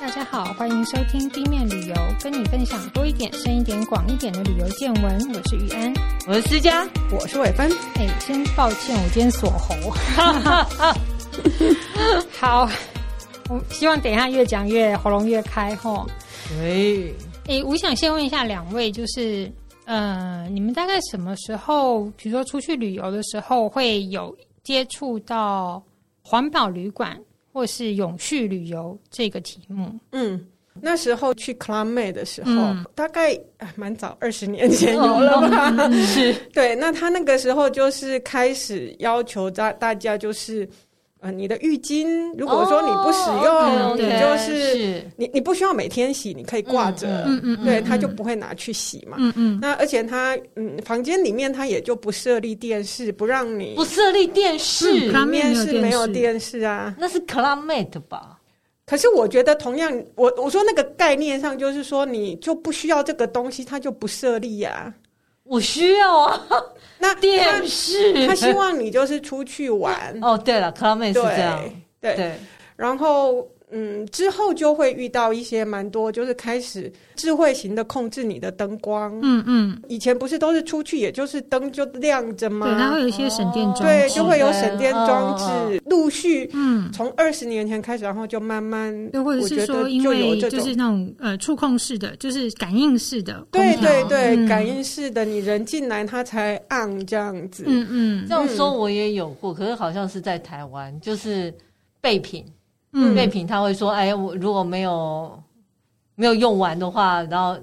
[0.00, 5.04] 大家好，欢迎收听地面旅游，跟你分享多一点、深一点、广一点的旅游见闻。
[5.32, 5.94] 我是玉安，
[6.26, 7.70] 我是思佳，我是伟芬。
[7.94, 9.74] 哎，先抱歉，我今天锁喉。
[12.38, 12.68] 好，
[13.48, 16.04] 我希望等一下越讲越喉咙越开吼。
[16.48, 17.14] 对，
[17.46, 19.50] 哎，我想先问一下两位，就是
[19.84, 25.80] 呃，你们大概什么时候，比如说出去旅游的时候，会有接触到
[26.20, 27.16] 环保旅馆？
[27.54, 30.44] 或是永续旅游这个题目，嗯，
[30.80, 33.38] 那时候去 Club Med 的时候，嗯、大概
[33.76, 35.70] 蛮早，二十年前有了吧？
[35.70, 36.74] 哦、是， 对。
[36.74, 40.68] 那他那个时候就是开始要求大大家就是。
[41.24, 49.58] 呃，你的浴巾，如果说你不使用，哦、你就是，是你你不需要每天洗，你可以挂着，嗯嗯，嗯对，他就不会拿去洗嘛，嗯嗯。
[49.58, 58.38] 那而且他，嗯，房间里面他也就不设立电视，不让你不设立电视，里面是没有电视啊，那是 Med 吧？
[58.84, 64.94] 可是我觉得同样，我我说那个概念上就是说，你就不需要这个东西，他就不设立呀、啊。
[65.44, 66.40] 我需要啊，
[66.98, 70.36] 那电视他，他希望你就是出去玩哦。
[70.36, 71.64] 对了，Club Med 是这样，
[72.00, 72.34] 对对，
[72.76, 73.48] 然后。
[73.76, 79.18] 嗯，之后就会遇到一些蛮多，就是开始智慧型的控制你的灯光。
[79.20, 82.66] 嗯嗯，以前不是都是出去，也就是灯就亮着吗？
[82.66, 85.82] 对，然后有一些省电装置，对，就会有省电装置。
[85.86, 88.94] 陆续，嗯，从二十年前开始，然后就慢慢，
[89.24, 97.64] 或者是说，因为就是那种呃触控式的，就是感应式的，对对对，感应式的，你人进来它才暗这样子。
[97.66, 101.52] 嗯嗯，这样说我也有过，可是好像是在台湾，就是
[102.00, 102.44] 备品。
[102.94, 105.38] 嗯，备品他会说：“哎，我如果没有
[106.14, 107.58] 没有用完的话，然后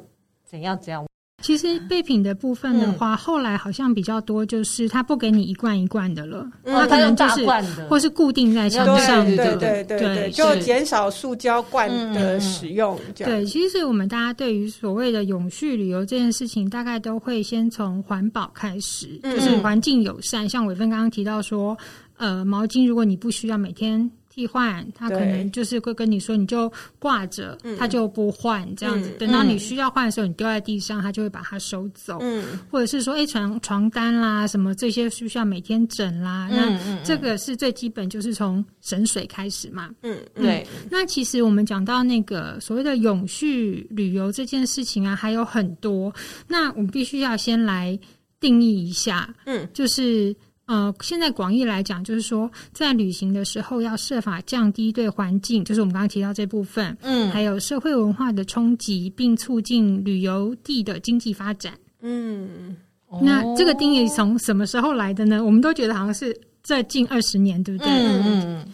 [0.46, 1.04] 怎样怎样。”
[1.42, 7.48] 其实备品的部分的话，嗯、后来好像比较多，就是他不给你一罐一罐的了，嗯、他可能就是
[7.90, 12.96] 或是固定在墙上，对对对对对，就减少塑胶罐的使用。
[13.16, 20.46] 对，其实我们大家对于所谓的永续旅游这件事情，大概都会先从环保开始，就是环境友善。
[20.46, 21.76] 嗯、像伟芬刚刚提到说，
[22.18, 24.12] 呃，毛巾如果你不需要每天。
[24.34, 29.10] 替换，他可能就是会跟你说，你就挂着，他就不换这样子。
[29.20, 32.18] 等到你需要换的时候，你丢在地上，他就会把它收走。
[32.22, 36.48] 嗯，或者是说，哎，床床单啦，什么这些需不需要每天整啦？
[36.50, 39.90] 那这个是最基本，就是从省水开始嘛。
[40.02, 40.66] 嗯，对。
[40.90, 46.14] 那其实我们讲到那个所谓的永续旅游这件事情啊，还有很多。
[46.48, 48.00] 那我们必须要先来
[48.40, 49.36] 定义一下。
[49.46, 50.34] 嗯，就是。
[50.68, 61.74] 呃，现在广义来讲，就是说，在旅行的时候要设法降低对环境，就是我们刚刚提到这部分，嗯，还有社会文化的冲击，并促进旅游地的经济发展。
[62.00, 62.78] 嗯，
[63.22, 65.44] 那这个定义从什么时候来的呢？
[65.44, 67.92] 我们都觉得好像是这近二十年，对不对？
[67.92, 68.66] 嗯嗯，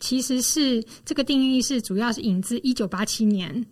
[0.00, 3.64] 其实是这个定义是主要是引自一九八七年。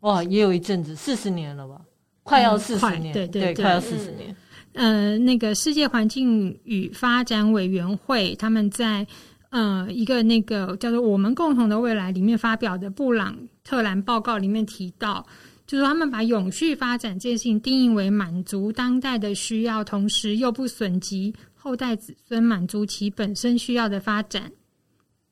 [0.00, 1.82] 哇，也有一阵子，四十年了吧？
[2.22, 4.34] 快要四十年，对对对，快要四十年。
[4.72, 9.06] 呃，那个世界环境与发展委员会他们在
[9.50, 15.26] 呃一个那个叫做“我们共同的未来”里面发表的布朗特兰报告里面提到，
[15.66, 24.50] 就是他们把永续发展这件事情定义为满足当代的需要，同时又不损及后代子孙满足其本身需要的发展。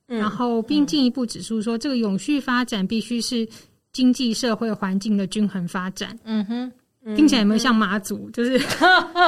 [0.08, 3.46] 嗯、然后，并进一步指出说，这个永续发展必须是
[3.92, 6.18] 经济社会环境的均衡发展。
[6.24, 6.72] 嗯哼。
[7.16, 8.28] 听起来有没有像妈祖？
[8.28, 8.60] 嗯、就是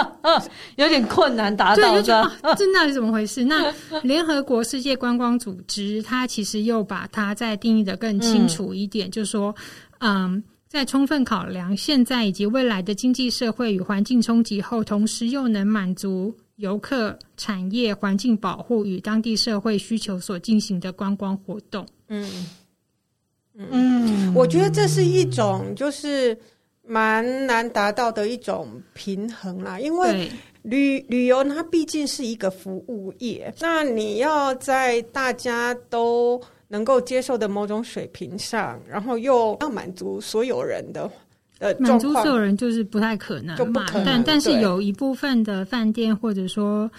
[0.76, 2.02] 有点困难达到的。
[2.56, 3.42] 这那是怎么回事？
[3.46, 3.72] 那
[4.02, 9.54] 联合国世界观光组织，它其实又把它再定义的更清楚一点，嗯、就是说，
[10.00, 21.86] 嗯，在充分考量现在以及未来的经济社会与环境冲击后，同时又能满足游客、产业、环境保护与当地社会需求所进行的观光活动。
[22.08, 22.28] 嗯
[23.54, 26.36] 嗯，嗯我觉得这是一种就是。
[26.90, 30.28] 蛮难达到的一种平衡啦，因为
[30.62, 41.08] 旅旅游它毕竟是一个服务业，那你要在大家都能够接受的某种水平上，然后又要满足所有人的
[41.60, 46.90] 呃满足所有人就是不太可能嘛，就不可能，但但是有一部分的饭店或者说。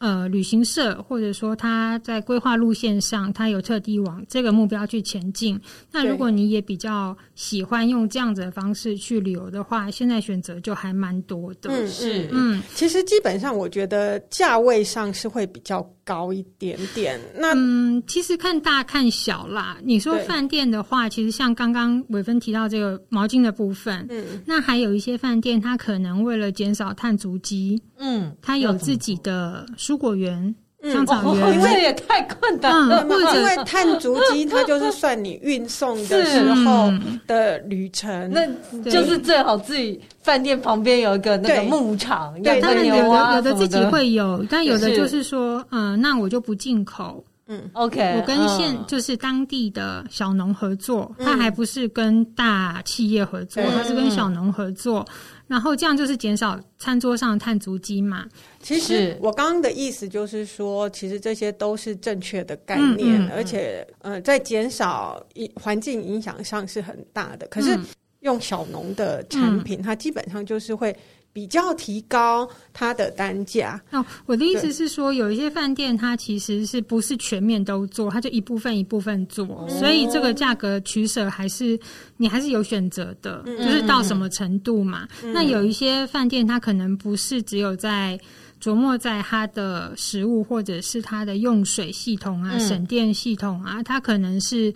[0.00, 5.60] 呃，旅行社或者说他在规划路线上，他有特地往这个目标去前进。
[5.92, 11.68] 那如果你也比较喜欢用这样子的方式去旅游的话，现在选择就还蛮多的。
[11.68, 17.20] 嗯，是，嗯，其实基本上我觉得价位上是会比较高一点点。
[17.36, 19.76] 那嗯，其实看大看小啦。
[19.84, 29.66] 你说饭店的话，其实像刚刚伟芬提到这个毛巾的部分，嗯，那还有一些饭店，它可能为了减少碳足迹，嗯，它有自己的。
[29.90, 30.54] 蔬果园，
[30.84, 33.04] 香草园，因为这也太困难了。
[33.08, 36.92] 嗯、因为碳足迹它就是算你运送的 时候
[37.26, 38.46] 的旅程，那
[38.88, 47.24] 就是最好自己饭店旁边有一个那个牧场，对，他们有的有的自己会有，但有的就是说，嗯，那我就不进口。
[47.52, 55.04] 嗯，OK，我跟县就是当地的小农合作，他还不是跟大企业合作，他是跟小农合作。
[55.48, 58.24] 然后这样就是减少餐桌上的碳足迹嘛。
[58.60, 65.20] 其实我刚刚的意思就是说，其实这些都是正确的概念，而且呃，在减少
[65.56, 67.48] 环境影响上是很大的。
[67.48, 67.76] 可是
[68.20, 70.96] 用小农的产品，嗯、它基本上就是会。
[71.32, 81.78] 比较提高它的单价哦，我的意思是说，有一些饭店它其实是不是全面都做，它就一部分一部分做，哦、所以这个价格取舍还是
[82.16, 85.06] 你还是有选择的，嗯、就是到什么程度嘛。
[85.22, 88.18] 嗯、那有一些饭店它可能不是只有在
[88.60, 94.74] 琢磨在它的食物或者是它的用水系统啊、嗯、省电系统啊，它可能是。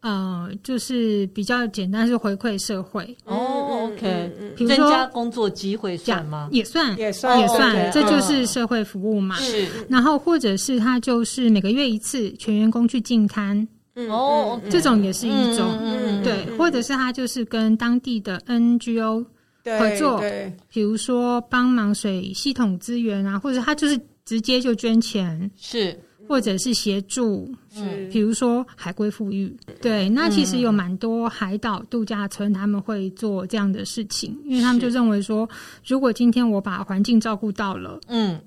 [0.00, 3.90] 呃，就是比较简单，是回馈社会哦。
[3.92, 6.48] OK，比如说增加工作机会算吗？
[6.52, 9.34] 也算，也算，也算，这就是社会服务嘛。
[9.36, 13.66] 是，然后或者是他就是每个月一次，全员工去进刊。
[14.08, 15.76] 哦，这种也是一种，
[16.22, 19.26] 对，或者是他就是跟当地的 NGO
[19.64, 20.22] 合作，
[20.68, 25.50] 比如说帮忙水系统资源啊，或者他就是直接就捐钱。
[25.56, 25.98] 是。
[26.28, 28.06] 或者是协助，是。
[28.08, 35.48] 比如说海龟富裕，对，那其实有蛮多海岛度假村他们会做这样的事情，因为他们就认为说，
[35.86, 38.38] 如果今天我把环境照顾到了，嗯，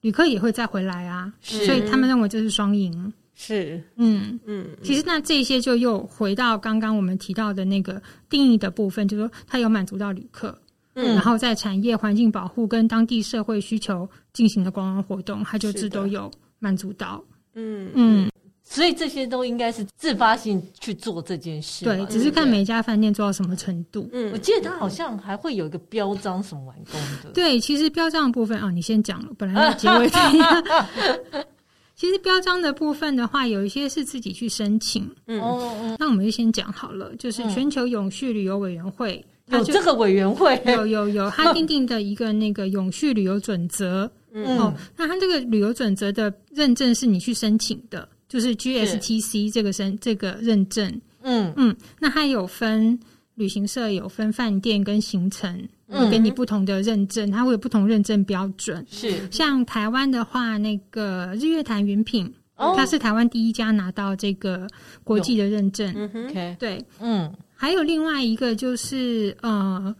[0.00, 4.40] 旅客也会再回来啊，所以他们认为这是双赢，是，嗯。
[4.46, 8.00] 嗯，其实那这些就又回到刚刚我们提到的那个
[8.30, 10.56] 定义的部分，就是说它有满足到旅客，
[10.94, 16.30] 嗯，然后在产业环境保护跟当地社会需求进行的观光活动，它就自都有。
[16.66, 17.22] 满足到，
[17.54, 18.30] 嗯嗯，
[18.64, 24.08] 所以这些都应该是自发性去做这件事，对，只是看每家饭店做到什么程度。
[24.12, 27.30] 嗯，我记得他好像还会有一个标章什么完工的。
[27.32, 31.46] 对，其实标章的部分啊，你先讲了，本来要 结尾的。
[31.94, 35.08] 其实标章的部分的话，有一些是自己去申请。
[35.28, 44.10] 嗯嗯，那我们就先讲好了，就是全球永续旅游委员会有这个委员会，有有有，他定定的一个那个永续旅游准则。
[44.44, 51.00] 嗯，哦，那它这个旅游准则的认证是你去申请的，就是 GSTC 这个申这个认证。
[51.22, 52.98] 嗯嗯，那它有分
[53.34, 58.84] 旅行社，有分饭店跟行程，会给你不同的认证，它会有不同认证标准。
[58.90, 64.68] 是，像台湾的话，那个日月潭云品，哦，它是台湾第一家拿到这个
[65.02, 65.90] 国际的认证。
[65.96, 69.96] 嗯哼，对，嗯，还有另外一个就是呃，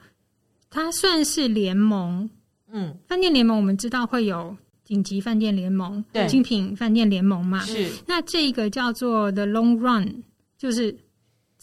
[0.69, 2.29] 它算是联盟。
[2.79, 7.61] 嗯，饭店联盟我们知道会有顶级饭店联盟、对精品饭店联盟嘛？
[7.61, 7.91] 是。
[8.07, 10.23] 那这个叫做 The Long Run，
[10.59, 10.95] 就是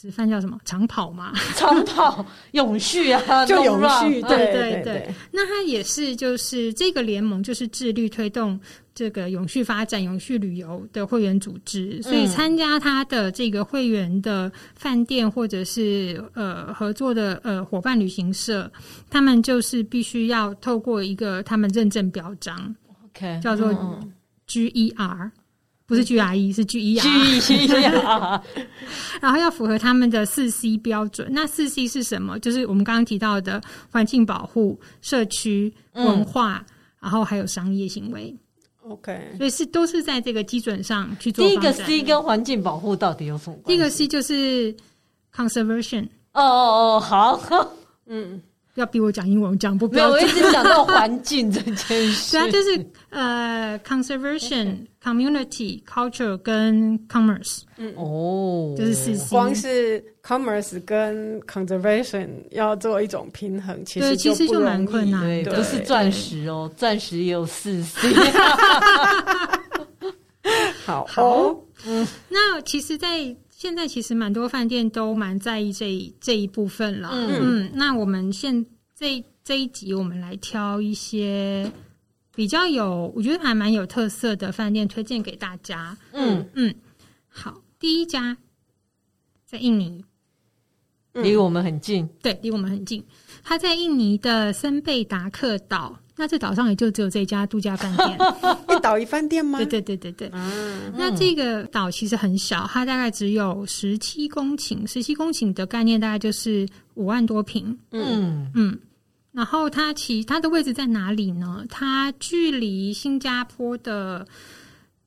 [0.03, 0.59] 直翻叫什么？
[0.65, 1.31] 长跑嘛？
[1.55, 4.21] 长跑永续啊， 就永续。
[4.23, 4.51] 对对对。
[4.53, 8.59] 对对对，那它也是，就是这个联盟就是致力推动。
[8.95, 18.71] 这个永续发展、永续旅游的会员组织，所以参加它的这个会员的饭店或者是呃合作的呃伙伴旅行社，
[19.09, 23.73] 他们就是必须要透过一个他们认证表彰，OK，叫做
[24.47, 25.31] GER，
[25.85, 28.41] 不是 GRE，是 GER，GER，
[29.21, 31.27] 然后要符合他们的四 C 标准。
[31.31, 32.39] 那四 C 是什么？
[32.39, 33.61] 就是我们刚刚提到的
[33.91, 36.65] 环境保护、社区文化，嗯、
[37.01, 38.35] 然后还有商业行为。
[38.85, 41.47] OK，所以是都是在这个基准上去做。
[41.47, 43.57] 第一个 C 跟环境保护到底有什么？
[43.65, 44.75] 第一个 C 就是
[45.33, 46.05] conservation。
[46.33, 47.73] 哦哦哦，好，
[48.07, 48.41] 嗯，
[48.75, 50.21] 要逼我讲英文，讲不标准。
[50.23, 52.37] 没有，我一直讲到环境这件事。
[52.37, 57.61] 对啊，就是呃，conservation、community、culture 跟 commerce。
[57.77, 59.29] 嗯哦，就是四 C。
[59.29, 65.53] 光是 commerce 跟 conservation 要做一种平衡，其实其实就蛮困难的。
[65.53, 68.09] 不是钻石哦，钻石也有四 C。
[70.85, 73.33] 好好，嗯，那其实，在
[73.63, 77.11] 现在其实蛮多饭店都蛮在意这一这一部分了。
[77.13, 81.71] 嗯嗯，那我们现这这一集，我们来挑一些
[82.35, 85.97] 比较有，我觉得还蛮有特色的饭店推荐给大家。
[86.11, 86.75] 嗯嗯，
[87.29, 88.35] 好，第一家
[89.45, 90.03] 在印尼。
[91.13, 93.01] 离我们很近，对，离我们很近。
[93.43, 98.17] 他在印尼的森贝达克岛，那这岛上也就只有这家度假饭店，
[98.69, 99.57] 一岛一饭店吗？
[99.57, 100.29] 对对对对对。
[100.33, 107.77] 嗯，那这个岛其实很小，它大概只有十七公顷，十七公顷的概念大概就是五万多平。
[107.91, 108.79] 嗯嗯。
[109.31, 111.65] 然后它其它的位置在哪里呢？
[111.67, 114.27] 它距离新加坡的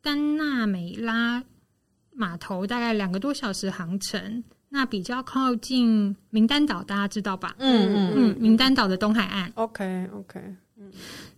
[0.03, 1.41] 丹纳美拉
[2.13, 7.55] 码头大概两个多小时航程，那比较靠近名丹岛，大家知道吧？
[7.59, 9.53] 嗯嗯嗯，名丹岛的东海岸。
[9.55, 10.41] OK OK，
[10.78, 10.90] 嗯，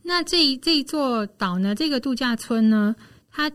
[0.02, 2.94] 那这一这一座岛呢，这个度假村呢，
[3.30, 3.50] 它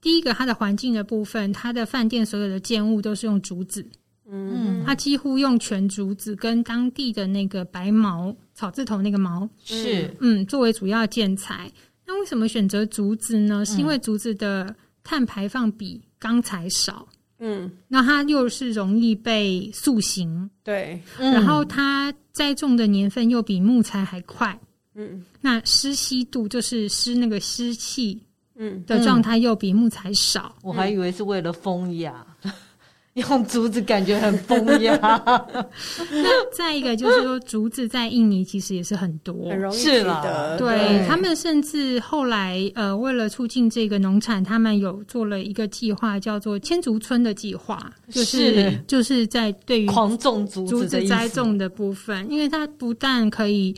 [0.00, 3.86] 第一个它的环境的部分，它的饭店所有的建物都是用竹子。
[4.26, 11.70] 嗯，它几乎用全竹子跟当地的那个白毛草字头那个毛是嗯作为主要建材。
[12.06, 13.64] 那为什么选择竹子呢？
[13.64, 17.06] 是因为竹子的碳排放比钢材少，
[17.38, 24.58] 嗯，那它又是容易被塑形，对，然后它栽种的年份又比木材还快，
[24.94, 28.20] 嗯，那湿吸度就是湿那个湿气，
[28.56, 30.54] 嗯的状态又比木材少。
[30.62, 32.24] 我还以为是为了风雅。
[33.14, 34.98] 用竹子感觉很风雅。
[36.10, 40.56] 那再一个就是说，竹子在印尼其实也是很多，很容易取得。
[40.58, 53.72] 对，对他们甚至后来呃，为了促进这个农产，他们有做了一个计划，叫做千竹村的计划，就是，是就是在对于狂种竹竹子栽种的部分，因为它不但可以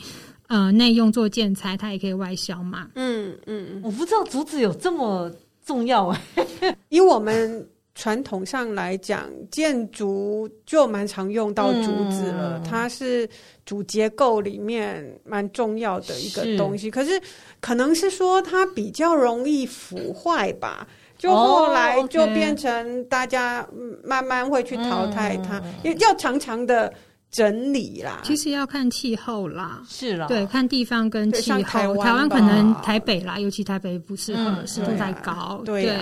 [0.49, 2.89] 呃内用做建材，它也可以外销嘛。
[2.95, 5.31] 嗯嗯，我不知道竹子有这么
[5.65, 7.67] 重要哎， 以我们。
[7.99, 13.27] 传统上来讲，建筑就蛮常用到竹子了，嗯、它是
[13.65, 16.89] 主结构里面蛮重要的一个东西。
[16.89, 17.19] 是可是
[17.59, 20.87] 可能是说它比较容易腐坏吧，
[21.17, 23.67] 就后来就变成大家
[24.05, 25.63] 慢慢会去淘汰它，
[25.99, 26.93] 要长长的
[27.37, 28.23] 整理啦。
[28.25, 31.63] 其实要看气候啦，是啦，对，看地方跟气候。
[31.63, 35.95] 台湾，可能台北啦，尤其台北不适合，湿度太高，对。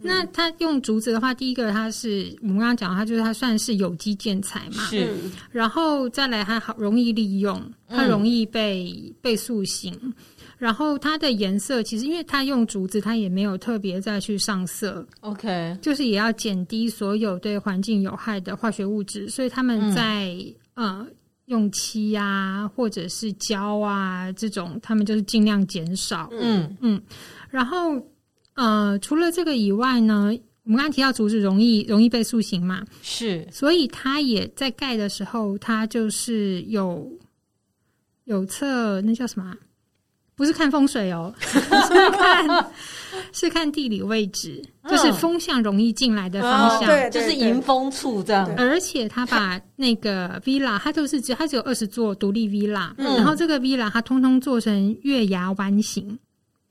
[0.00, 5.08] 那它用竹子的话，第一个它是我们刚刚讲，它就是它算是有机建材嘛，是。
[5.52, 9.96] 然后再来，它好容易利用，它容易被、嗯、被塑形。
[10.58, 20.34] 然后它的颜色其实，因为它用竹子，它也没有特别再去上色，OK，就是也要减低所有对环境有害的化学物质，所以他们在、
[20.74, 21.06] 嗯、呃
[21.46, 26.28] 用漆啊或者是胶啊这种，他们就是尽量减少。
[26.32, 27.00] 嗯嗯，
[27.48, 28.04] 然后。
[28.60, 37.08] 呃，除了这个以外呢，我们刚刚提到竹子容易容易被塑形嘛，是，所以它也在盖的时候，它就是有
[38.24, 39.56] 有测那叫什么？
[40.38, 42.66] 不是看风水哦， 是看
[43.32, 48.50] 是看地理位置，嗯、就是风向容易进来的方向，哦、对，就是迎风处这样。
[48.56, 56.18] 而且他把那个 villa，它就是只他只有二十座独立 villa，、嗯、然后这个 villa 它通通做成月牙弯形。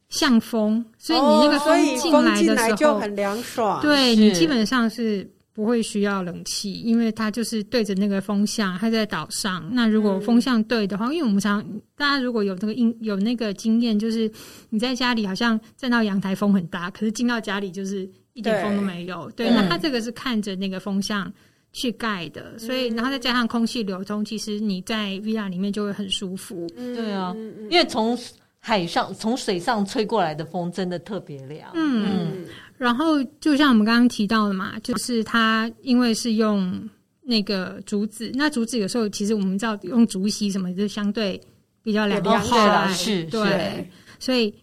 [0.09, 3.81] 向风，所以你那个风进来的时候就很凉爽。
[3.81, 9.67] 对，你基本上是不会需要冷气，因为它就是对着那个风向，它在岛上。
[9.73, 14.31] 那如果风向对的话，因为我们常大家如果有这个经有那个经验，就是
[14.69, 19.31] 你在家里好像站到阳台风很大，可是进到家里就是一点风都没有。
[19.31, 21.33] 对，那它这个是看着那个风向
[21.73, 26.67] 去盖的，所以然后再加上空气流通，其实你在 villa 里面就会很舒服。
[26.75, 27.35] 对啊，
[27.71, 28.15] 因为从
[28.59, 31.71] 海上从水上吹过来的风真的特别凉。
[31.73, 32.45] 嗯，嗯，
[32.77, 36.87] 然后就像我们刚刚提到的嘛，就是它因为是用
[37.21, 41.41] 那个竹子，那竹子有时候其实我们知道用竹席什么，就相对
[41.81, 44.53] 比较凉快，是，对，所以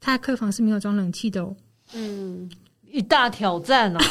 [0.00, 1.54] 它客房是没有装冷气的哦。
[1.94, 2.48] 嗯，
[2.90, 4.00] 一大挑战啊！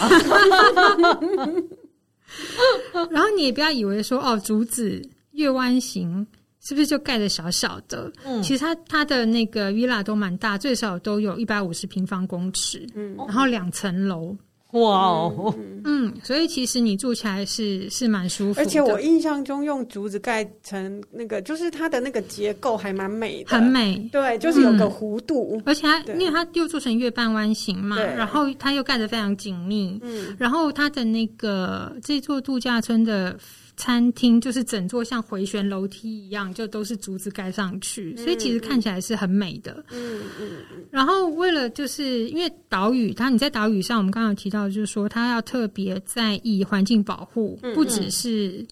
[3.10, 6.26] 然后你也不要以为说哦，竹子月弯形。
[6.64, 8.12] 是不是就盖的小小的？
[8.24, 14.38] 嗯，其实它它的那个 villa 都蛮大，最少都有一百五十平方公尺，嗯，然后两层楼，
[14.74, 18.62] 哇哦，嗯，所以其实你住起来是是蛮舒服的。
[18.62, 28.06] 而且我印象中用竹子盖成那个，就是它的那个结构还蛮美的，很美，对，就是有个弧度，嗯、而且它因为它又做成月半弯形嘛，对。
[28.06, 33.36] 然后它又盖得非常紧密，嗯，然后它的那个这座度假村的。
[33.82, 39.84] 餐厅就是整座像回旋楼梯一样，就都是竹子盖上去，所以其实看起来是很美的。
[39.92, 40.52] 嗯嗯。
[40.92, 48.64] 然后为了就是因为岛屿，它你在岛屿上，我们刚刚有提到，就是说它要特别在意环境保护，不只是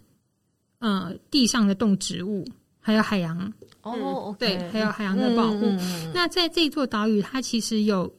[0.78, 2.46] 呃地上的动植物，
[2.80, 3.52] 还有海洋。
[3.82, 5.66] 哦，对，还有海洋的保护。
[6.14, 8.14] 那在这座岛屿，它其实有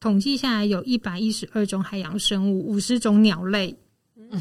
[0.00, 3.76] 统计下来有一百一十二种海洋生物，五十种鸟类。
[4.16, 4.40] 嗯。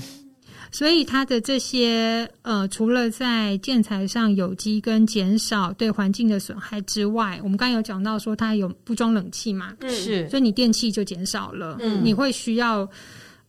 [0.75, 12.81] 所以它的这些呃，除了在建材上有机跟减少对环境的损害之外，我们刚刚有讲到说它有不装冷气嘛，是，所以你电器就减少了，嗯，你会需要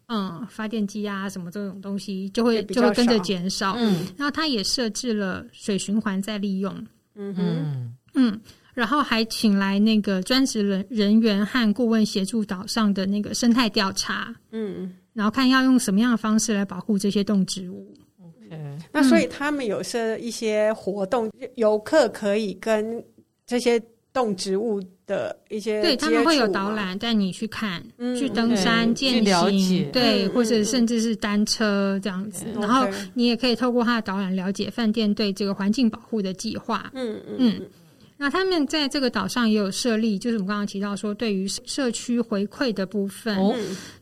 [0.07, 6.73] 嗯、呃、发电机啊什么这种东西就会就会跟着减少，嗯，然后它也设置了水循环再利用，
[7.17, 8.41] 嗯哼，嗯。
[8.73, 17.95] 然后还请来那个专职人人员和顾问协助岛上的那个生态调查，嗯，然后看要用什么样的方式来保护这些动植物。
[18.23, 23.03] OK，那所以他们有设一些活动，游客可以跟
[23.47, 23.83] 这些
[24.13, 32.45] 动植物的一些，对，他们会有导览带你去看，嗯、去登山健行，对，或者甚至是单车这样子。
[32.55, 36.91] 嗯、然后你也可以透过他的导览了解饭店对这个环境保护的计划。
[36.93, 37.63] 嗯嗯嗯。
[38.17, 43.55] 那他们在这个岛上也有设立，就是我们刚刚提到说，对于社区回馈的部分，哦、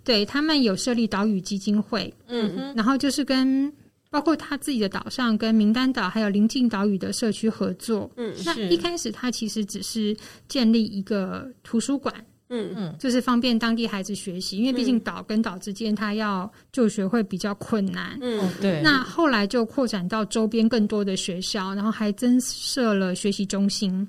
[0.02, 2.12] 对他们有设立岛屿基金会。
[2.28, 3.72] 嗯哼，然后就是跟。
[4.10, 10.16] 包括他自己的岛上跟名单岛还有邻近岛屿的社区合作，嗯，那一开始他其实只是
[10.46, 12.14] 建立一个图书馆，
[12.54, 18.80] 嗯嗯，就是方便当地孩子学习，因为毕竟岛跟岛之间他要就学会比较困难，嗯，对。
[18.82, 24.06] 那后来就扩展到周边更多的学校，然后还增设了学习中心，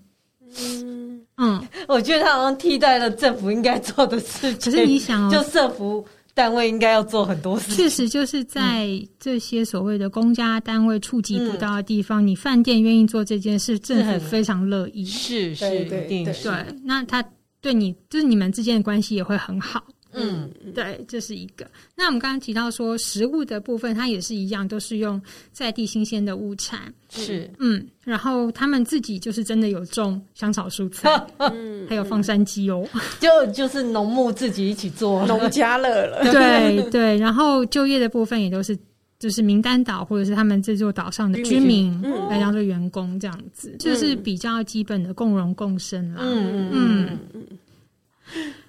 [0.59, 6.05] 嗯嗯，我觉得他好像替代了政府应该做的事情，可是你想哦，就社福。
[6.35, 15.05] 单位应该要做很多事，确实就是在这些所谓的公家单位触及不到的地方，嗯、你饭店愿意做这件事，政府非常乐意。
[15.05, 16.49] 是是，一定是。
[16.49, 17.23] 对，那他
[17.65, 19.83] 对你就是你们之间的关系也会很好。
[20.13, 21.65] 嗯，对，这是一个。
[21.95, 25.19] 那我们刚刚提到说，食物的部分，它也是一样，都是用
[25.51, 26.93] 在地新鲜的物产。
[27.09, 32.87] 是，嗯，然后他们自己就是真的有种香草蔬菜，嗯，还有放山鸡哦，
[33.19, 36.21] 就就是农牧自己一起做，农家乐了。
[36.31, 38.77] 对对，然后就业的部分也都是，
[39.25, 46.21] 就是名单岛或者是他们这座岛上的居民来当做员工这样子，就是比较基本的共荣共生啦。
[46.21, 47.43] 嗯嗯嗯。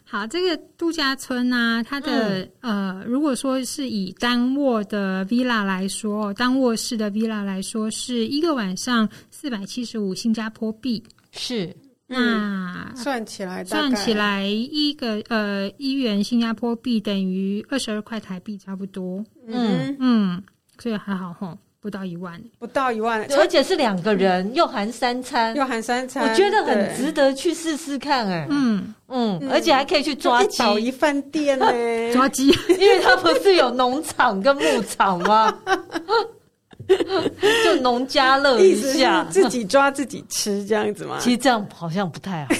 [0.03, 11.03] 好，这个度假村呢、啊，它的、嗯、呃，如果说是以单卧的 villa 来说，单卧室的 villa 来说，是一个晚上四百七十五新加坡币。
[11.33, 11.77] 是，
[12.09, 19.25] 那、嗯、算起来，算起来一个呃一元新加坡币等于二十二块台币，差不多。
[19.47, 19.97] 嗯。
[19.99, 20.43] 嗯，
[20.79, 21.59] 所以还好吼。
[21.79, 28.45] 不到一万，不到一万，而且是两个人，又含三餐，又含三餐，我觉得很值得去试试看哎。
[28.51, 28.93] 嗯。
[29.07, 31.67] 嗯，而且还可以去抓鸡，一岛一饭店呢，
[32.13, 35.57] 抓鸡， 因为它不是有农场跟牧场吗？
[37.65, 41.19] 就农家乐一下，自己抓自己吃这样子吗？
[41.23, 42.55] 其实这样好像不太好。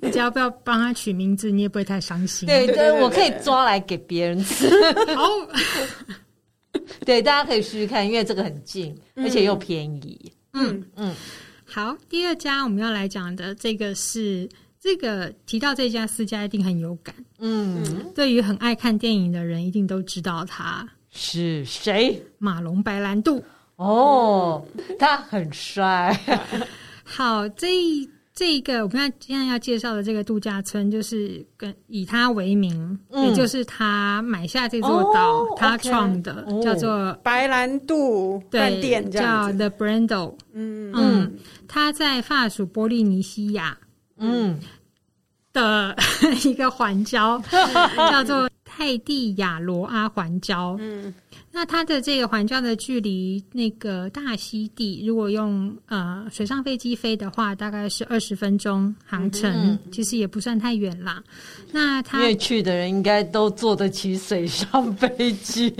[0.00, 2.46] 你只要不要帮他取名字，你也不会太伤心。
[2.46, 4.68] 对对，我可以抓来给别人吃。
[5.14, 5.24] 好。
[7.06, 10.30] 对，大家可以试试看，因为这个很近，而且又便宜。
[10.52, 11.14] 嗯嗯，嗯
[11.64, 14.48] 好，第二家我们要来讲的这个是
[14.80, 17.14] 这个提到这家私家一定很有感。
[17.38, 20.86] 嗯，对于很爱看电影的人，一定都知道他
[21.16, 22.22] 是谁？
[22.38, 23.42] 马龙白兰度。
[23.76, 24.64] 哦，
[24.98, 26.16] 他很帅。
[27.02, 28.08] 好，这一。
[28.38, 40.34] 这一个我们现在要介绍的这个度假村，就是跟以他为名，嗯、也就是他买下这座岛，哦、他创的叫做白兰度饭店，叫 The Brando。
[40.52, 41.34] 嗯嗯，
[41.66, 43.74] 他在法属波利尼西亚，
[44.18, 44.60] 嗯
[45.54, 45.96] 的
[46.44, 47.42] 一个环礁，
[48.12, 50.76] 叫做泰蒂亚罗阿环礁。
[50.78, 51.14] 嗯。
[51.50, 61.24] 那它的这个环礁的距离那个大溪地，如果用呃水上飞机飞的话，大概是二十分钟航程，嗯、其实也不算太远啦。
[61.72, 65.72] 那他因为去的人应该都坐得起水上飞机，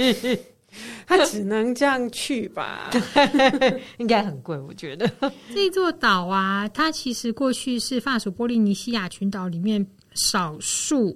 [1.07, 2.89] 他只能这样去吧？
[2.91, 5.07] 对， 应该很贵，我觉得。
[5.55, 11.15] 这座岛啊，它其实过去是法属波利尼西亚群岛里面少数。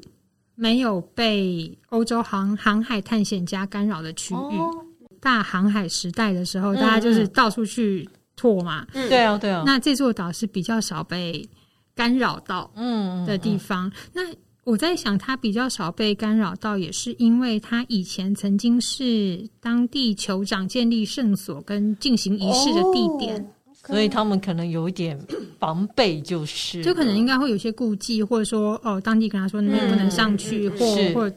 [0.61, 4.37] 没有被欧洲航航海探险家干扰的区域。
[4.37, 4.71] 哦、
[5.19, 8.87] 大航海时代的时候，嗯、大家就是到处去拓嘛。
[8.93, 9.63] 嗯、对啊，对啊。
[9.65, 11.49] 那这座岛是比较少被
[11.95, 13.89] 干扰到嗯的地方。
[13.89, 23.41] 嗯嗯嗯、那我在想，它比较少被干扰到，也是因为它以前曾经是当地酋长建立圣所跟进行仪式的地点。
[23.41, 23.47] 哦
[23.87, 25.19] 所以他们可能有一点
[25.59, 31.37] 防备，就是就可能应该会有些顾忌，或者说哦，当地跟他说那边不能上去，嗯、或或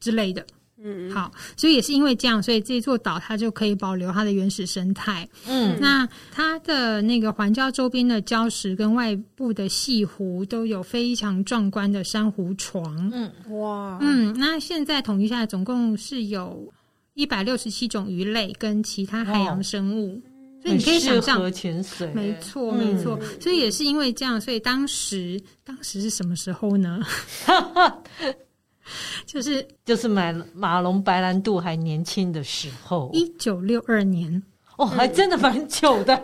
[0.00, 0.44] 之类的。
[0.80, 5.28] 嗯，好，所以也是因为这样，所以这座岛它就可以保留它的原始生态。
[5.48, 13.10] 嗯，那它的那个环礁周边的礁石跟外部的细湖都有非常壮观的珊瑚床。
[13.12, 16.72] 嗯，哇，嗯，那现在统计下来，总共是有
[17.14, 20.22] 一百六十七种鱼类跟其他海洋生物。
[20.62, 23.18] 所以你可以想象，潜水，没错，没错。
[23.22, 27.00] 嗯、所以也是因为这样，所以当时，当时是什么时候呢？
[29.26, 34.42] 就是就是买马龙白兰度还年轻的时候，一九六二年。
[34.78, 36.20] 哦，还真的蛮久的。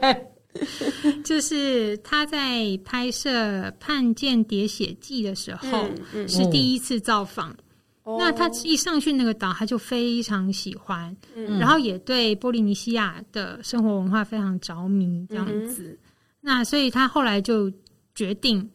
[1.25, 3.31] 就是他在拍摄
[3.81, 7.51] 《叛舰喋血记》的时候，嗯嗯、是第一次造访。
[7.51, 7.57] 哦、
[8.07, 15.85] 那他一上去那个岛，他就非常喜欢，嗯、然后也对波利尼西亚的生活文化非常着迷，这样子。
[15.85, 15.99] 嗯、
[16.40, 17.73] 那所以他后来就
[18.14, 18.71] 决定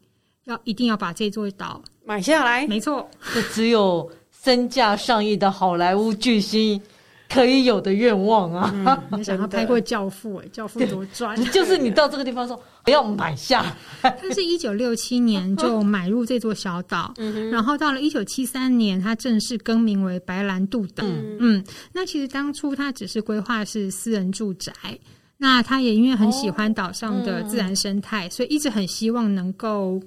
[0.45, 2.65] 要一定要把这座岛买下来。
[2.67, 6.81] 没错，就只有身价上亿的好莱坞巨星。
[7.29, 9.03] 可以有的愿望啊！
[9.15, 13.75] 你想他拍过《教父》哎，《教父》多赚， 就是你到这个地方说不要买下。
[14.01, 17.13] 他是一九六七年就买入这座小岛，
[17.51, 21.03] 然后到了一九七三年，他正式更名为白兰度岛。
[21.39, 21.63] 嗯，
[21.93, 24.73] 那其实当初他只是规划是私人住宅，
[25.37, 30.01] 那他也因为很喜欢岛上的自然生态，所以一直很希望能够。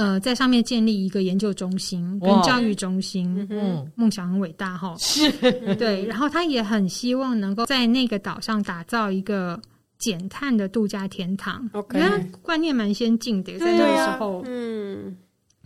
[0.00, 5.30] 呃，在上面建立一个研究中心跟教育中心，嗯，梦想很伟大哈，是，
[5.74, 6.06] 对。
[6.06, 9.60] 然后他也很希望能够在那个岛上打造一个
[9.98, 11.68] 减碳的度假天堂。
[11.74, 15.14] OK，因为观念蛮先进的，在那个时候，嗯，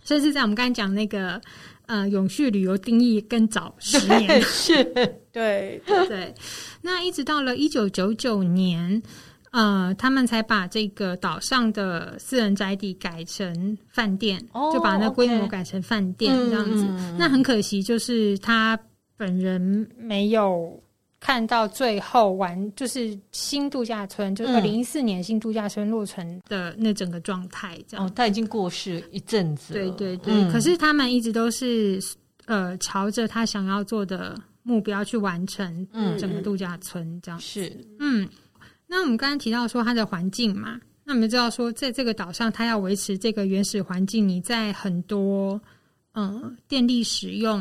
[0.03, 1.39] 甚至在我们刚才讲那个
[1.85, 4.83] 呃永续旅游定义更早十年， 是，
[5.31, 6.35] 对对。
[6.81, 9.01] 那一直到了一九九九年。
[9.55, 16.85] 呃，他们才把这个岛上的私人宅邸改成饭店，哦、就把那规模改成饭店这样子。
[17.17, 18.77] 那很可惜，就是他
[19.15, 20.77] 本人没有
[21.21, 28.05] 看到最后完，就是新度假村，嗯、就是二零一四年新度假村落成的那整个状态这样。
[28.05, 29.79] 哦，他已经过世一阵子了。
[29.79, 31.97] 对对对，嗯、可是他们一直都是
[32.43, 35.87] 呃朝着他想要做的目标去完成
[36.19, 37.39] 整个度假村这样。
[37.39, 38.27] 是，嗯。
[38.95, 45.59] 那我们刚刚提到说它的环境嘛，那我们知道说在这个岛上，它要维持这个原始环境，你在很多
[46.13, 47.59] 嗯电力使用，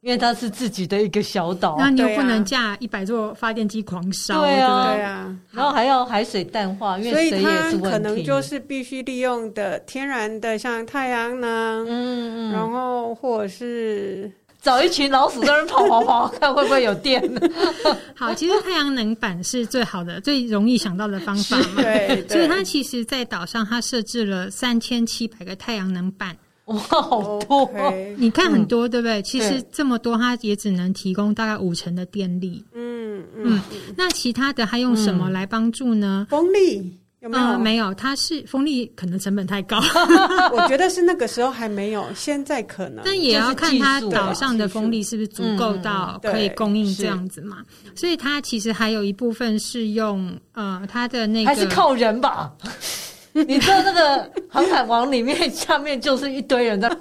[0.00, 14.30] 因为它是自己的一个小岛，那你又不能架一百座发电机狂烧，对啊，对啊，然后还要海水淡化，因为水也是问题，可能就是必须利用的天然的，像太阳能，嗯嗯，然后或者是。
[14.66, 17.22] 找一群老鼠在那跑跑跑，看会不会有电。
[18.16, 21.82] 好，其实太阳能板是最好的、最容易想到的方法嘛。
[21.82, 26.36] 对，所以它其实，在岛上，它设置了三千七百个太阳能板。
[26.64, 27.70] 哇，好多.
[28.18, 29.22] 你看很多，嗯、对不对？
[29.22, 32.64] 其实这么多，它也只能提供大概五成的电力。
[32.74, 33.60] 嗯嗯，嗯。
[33.96, 36.26] 那其他的还用什么来帮助呢？
[36.28, 36.98] 风力。
[37.20, 37.44] 有没有？
[37.44, 39.78] 呃、没有，它是风力可能成本太高。
[40.52, 43.02] 我觉得是那个时候还没有，现在可能。
[43.04, 47.64] 但也要看它岛上的风力是不是足够到可以供应这样子嘛。
[47.84, 52.52] 嗯、所以它其实还有一部分是用呃它的那个还是靠人吧。
[53.32, 56.98] 你知道那个航海王里面下面就是一堆人的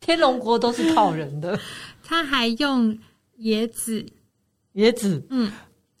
[0.00, 1.58] 天龙国都是靠人的。
[2.02, 2.96] 它还用
[3.40, 4.04] 椰子，
[4.74, 5.50] 椰子，嗯，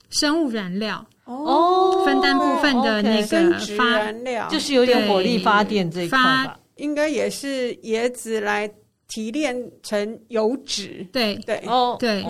[0.08, 1.06] 生物燃料。
[1.30, 8.70] 哦，分担部分的那个发燃料，就是有点火力发电这一块吧，应该也是椰子来
[9.06, 11.06] 提炼成油脂。
[11.12, 12.24] 对对哦，对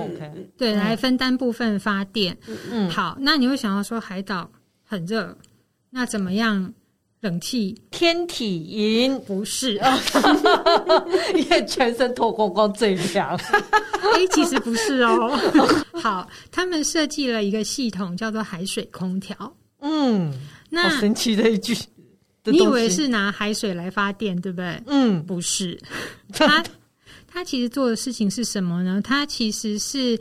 [0.56, 2.36] 对，来分担部分发电。
[2.70, 4.50] 嗯，好，那你会想要说海岛
[4.84, 5.36] 很热，
[5.90, 6.72] 那怎么样？
[7.20, 9.98] 冷气天体营不是啊，
[11.36, 13.36] 因为全身脱光光最凉。
[14.14, 15.38] 哎，其实不是哦。
[16.00, 19.54] 好，他们设计了一个系统，叫做海水空调。
[19.80, 20.32] 嗯，
[20.70, 21.76] 那神奇的一句。
[22.44, 24.82] 你以为是拿海水来发电，对不对？
[24.86, 25.78] 嗯，不是。
[26.32, 26.64] 他
[27.28, 28.98] 他其实做的事情是什么呢？
[29.04, 30.18] 他其实是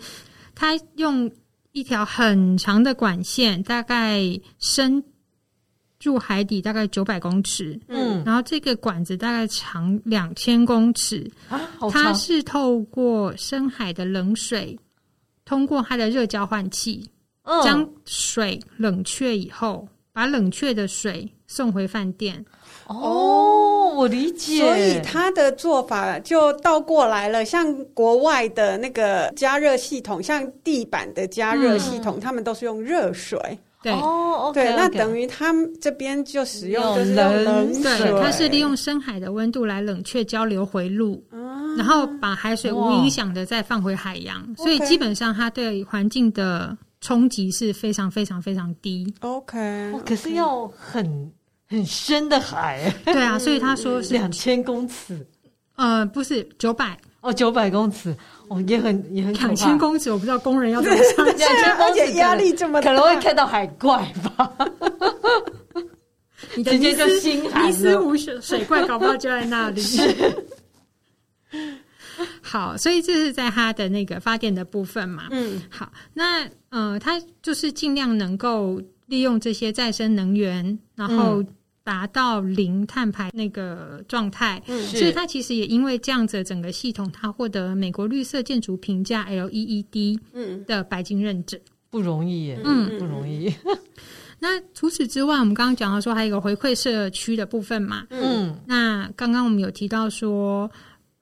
[0.53, 1.31] 他用
[1.71, 4.21] 一条很长的管线，大概
[4.59, 5.01] 深。
[6.01, 11.59] 入海底大概九百公尺，嗯，然后这个管子大概长两千公尺，啊，
[11.91, 14.79] 它是透过深海的冷水，
[15.43, 17.09] 通过它的热交换器，
[17.43, 22.45] 嗯，将水冷却以后，把冷却的水送回饭店。
[22.87, 24.59] 哦，我理解。
[24.59, 33.37] 所以它的做法就倒过来了，像国外的那个加热系统，像地板的加热系统，嗯，他们都是用热水。
[33.81, 33.91] 对。
[33.93, 41.23] 哦，对，那等于他们这边就使用就是冷水，对，它是利用深海的温度来冷却交流回路，
[41.77, 49.13] 然后把海水无影响的再放回海洋，所以基本上它对环境的冲击是非常非常非常低。
[49.19, 51.31] OK，可是要很
[51.67, 55.25] 很深的海，对啊，所以他说是两千公尺，
[55.75, 58.15] 呃，不是九百哦，九百公尺。
[58.47, 64.51] 哦，也很也很两千公尺，我不知道工人要怎么上去，两千公尺压力这么大，可能会看到海怪吧。
[66.55, 67.67] 你直接就心寒了。
[67.67, 69.79] 尼斯湖水水怪搞不好就在那里。
[69.81, 70.43] 是。
[72.41, 75.27] 好，所以这是在它的那个发电的部分嘛。
[75.29, 75.61] 嗯。
[75.69, 81.43] 好，那呃，它就是尽量能够利用这些再生能源，然后
[81.89, 84.61] 达到零碳排那个状态。
[84.67, 90.63] 嗯，所以它其实也因为这样子，整个系统它获得美国绿色建筑评价 LEED 嗯。
[90.65, 93.51] 的白金认证，不容易耶，嗯，不容易。
[94.37, 100.69] 那除此之外，我们刚刚讲到说还有一个回馈社区的部分嘛，嗯，那刚刚我们有提到说，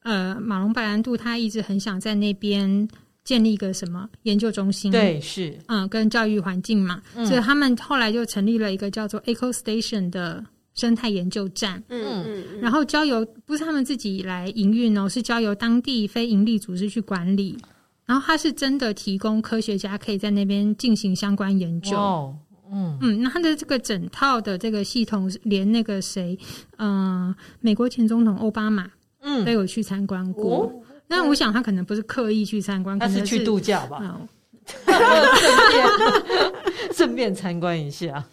[0.03, 2.87] 呃，马龙白兰度他一直很想在那边
[3.23, 10.43] 建立一个什么研究中心，对，是，嗯，跟教育环境嘛，嗯、所以他们后来就成立了一个叫做 Eco Station 的
[10.77, 17.57] 生态研究站，嗯嗯，然后交由不是他们自己来营运哦，是交由当地非营利组织去管理，
[18.05, 21.97] 然后他是真的提供科学家可以在那边进行相关研究。
[21.97, 22.37] 哦
[22.71, 22.97] 嗯。
[23.01, 26.37] 嗯，那他的这个整套的这个系统，连那个谁，
[26.77, 28.87] 嗯、呃，美国前总统奥巴马，
[29.21, 30.65] 嗯，都有去参观过。
[30.65, 30.73] 哦、
[31.07, 34.21] 那我想他可能不是刻意去参观，他是去度假吧？
[34.97, 38.23] 顺、嗯、便顺便参观一下。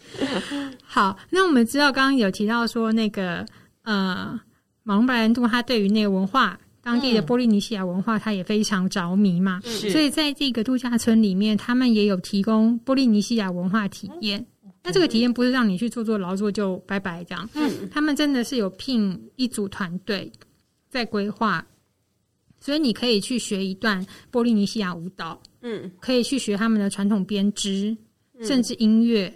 [0.83, 3.45] 好，那我们知道刚刚有提到说那个
[3.83, 4.39] 呃，
[4.83, 6.59] 马龙白兰度他对于那个文化。
[6.81, 14.45] 当地的波利尼西亚文化，他也非常着迷嘛，嗯、所以在这个度假村里面，他们也有提供波利尼西亚文化体验。
[14.63, 20.31] 嗯、那这个体验不是让你去做做劳作就拜拜这样，嗯，他们真的是有聘一组团队
[20.87, 21.65] 在规划，
[22.59, 27.97] 所以你可以去学一段波利尼西亚舞蹈，嗯，可以去学他们的传统编织，
[28.37, 29.33] 嗯、甚至音乐，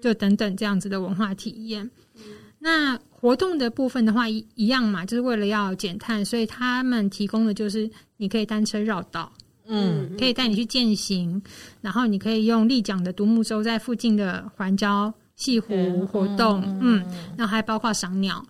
[0.00, 1.84] 就等等这样子的文化体验。
[2.14, 2.22] 嗯、
[2.60, 9.32] 那活动的部分的话，一一样嘛，就是为了要减碳，所以他们提供的就是你可以单车绕道，
[9.66, 11.42] 嗯，可以带你去践行，
[11.80, 17.04] 然后你可以用立桨的独木舟在附近的环礁西湖活动，嗯，
[17.36, 18.46] 然后还包括赏鸟，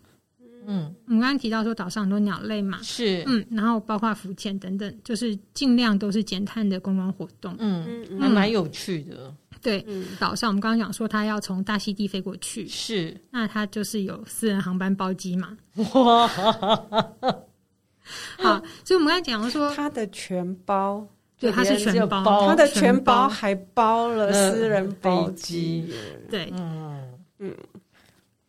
[0.67, 9.35] 嗯，我们刚刚提到说岛上很多鸟类嘛，是，嗯，然后包括浮潜等等，就是尽量都是减碳的观光活动，嗯，还蛮有趣的。
[9.63, 9.85] 对，
[10.19, 15.57] 岛上我们刚刚讲说，他要从大溪地飞过去，是，那他就是有私人航班包机嘛？
[15.95, 16.29] 哇，
[18.37, 21.07] 好，所以我们刚才讲说，他的全包，
[21.39, 25.89] 对，他是全包，他的全包还包了私人飞机，
[26.31, 27.11] 对，嗯。
[27.41, 27.53] 嗯，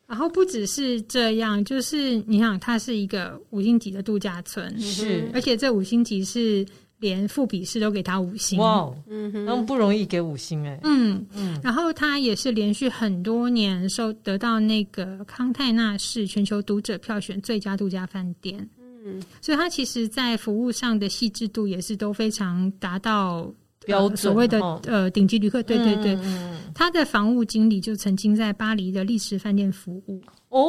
[0.08, 6.66] 然后不只是这样，就是你想，它是一个五星级的度假村，是，而且这五星级是。
[7.00, 11.24] 连富比士都给他五星，哇，嗯哼，那么不容易给五星哎、欸，嗯。
[11.36, 18.68] 嗯，然后它也是连续很多年受得到那个康泰纳市全球读者票选最佳度假饭店，
[19.06, 23.54] 嗯，所以它其实在服务上的细致度也是都非常达到
[23.86, 30.60] 标准，呃、所谓的、哦、呃顶级旅客，对对对，嗯、他的房务经理就曾经在巴黎的历史饭店服务，哦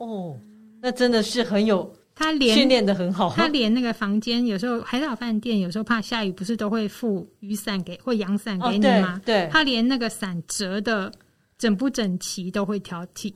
[0.00, 0.36] 哦，
[0.80, 1.92] 那真的是很有。
[2.20, 9.14] 他连训练的很好，他连那个房间有时候海岛饭店有时候怕下雨，不是都会附雨伞给或阳伞给你吗？
[9.14, 11.12] 哦、对，对他连那个伞折的
[11.58, 13.32] 整不整齐都会挑剔。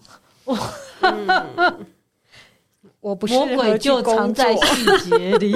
[0.46, 0.58] 哇、
[1.00, 1.86] 嗯，
[3.02, 5.52] 我不是魔鬼就藏在细节里。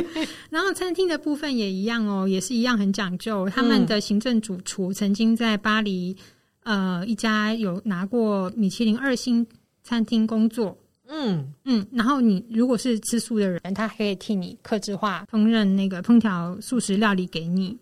[0.48, 3.48] 然后餐厅的部分也一样哦，也是一样很讲究。
[3.50, 6.16] 他们的行政主厨曾经在巴黎
[6.64, 9.46] 呃一家有拿过米其林二星
[9.84, 10.76] 餐厅工作。
[11.08, 17.76] 嗯嗯，然后你如果是吃素的人，他可以替你克制化烹饪那个烹调素食料理给你。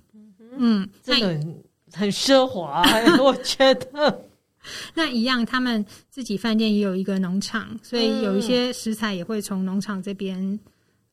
[0.58, 1.28] 嗯，这个
[1.92, 2.82] 很奢华，
[3.22, 4.20] 我觉得。
[4.94, 10.58] 那一样，他们自己饭店也有一个农场，所以有一些食材也会从农场这边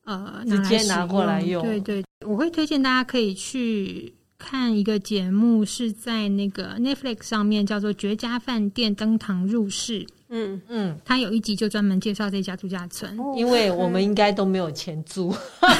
[0.04, 1.62] 呃直接拿过来用。
[1.62, 10.00] 对对，我会推荐大家可以去看一个节目，是在那个 Netflix 上面，叫做《绝佳饭店登堂入室》。
[10.34, 15.34] 嗯嗯，他有一集就专门介绍这家度假村，因为我们应该都没有钱租，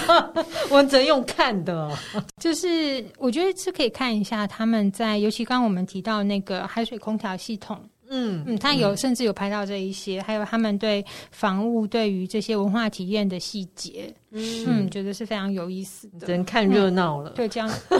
[0.69, 1.91] 我们只能用看的。
[2.37, 7.81] 就是我觉得是可以看一下他们在，尤其刚刚我们提到那个海水空调系统。
[8.15, 16.27] 嗯嗯，他有甚至有拍到这一些，还有他们对房屋对于这些文化体验的细节，嗯嗯，觉得是非常有意思的。
[16.27, 17.95] 只能看热闹了，对，这样，不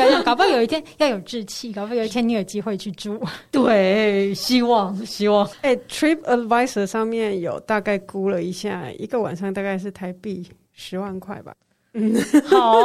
[0.00, 3.18] 要这样，搞不好有一天要有志气，搞不好有一天你有机会去住。
[3.50, 5.48] 对，希望希望。
[5.62, 11.54] 哎，Trip Advisor 上面有大概估了一下，一个晚上大概是台币十万块吧。
[11.94, 12.84] 嗯，好，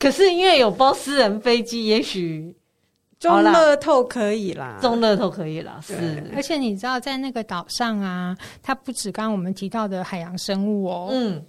[0.00, 2.52] 可是因为有包私人飞机，也许。
[3.20, 6.24] 中乐透可以啦，中乐透可以啦，是。
[6.34, 11.44] 而且你知道，在那个岛上啊，它不止刚刚我们提到的海洋生物哦，嗯，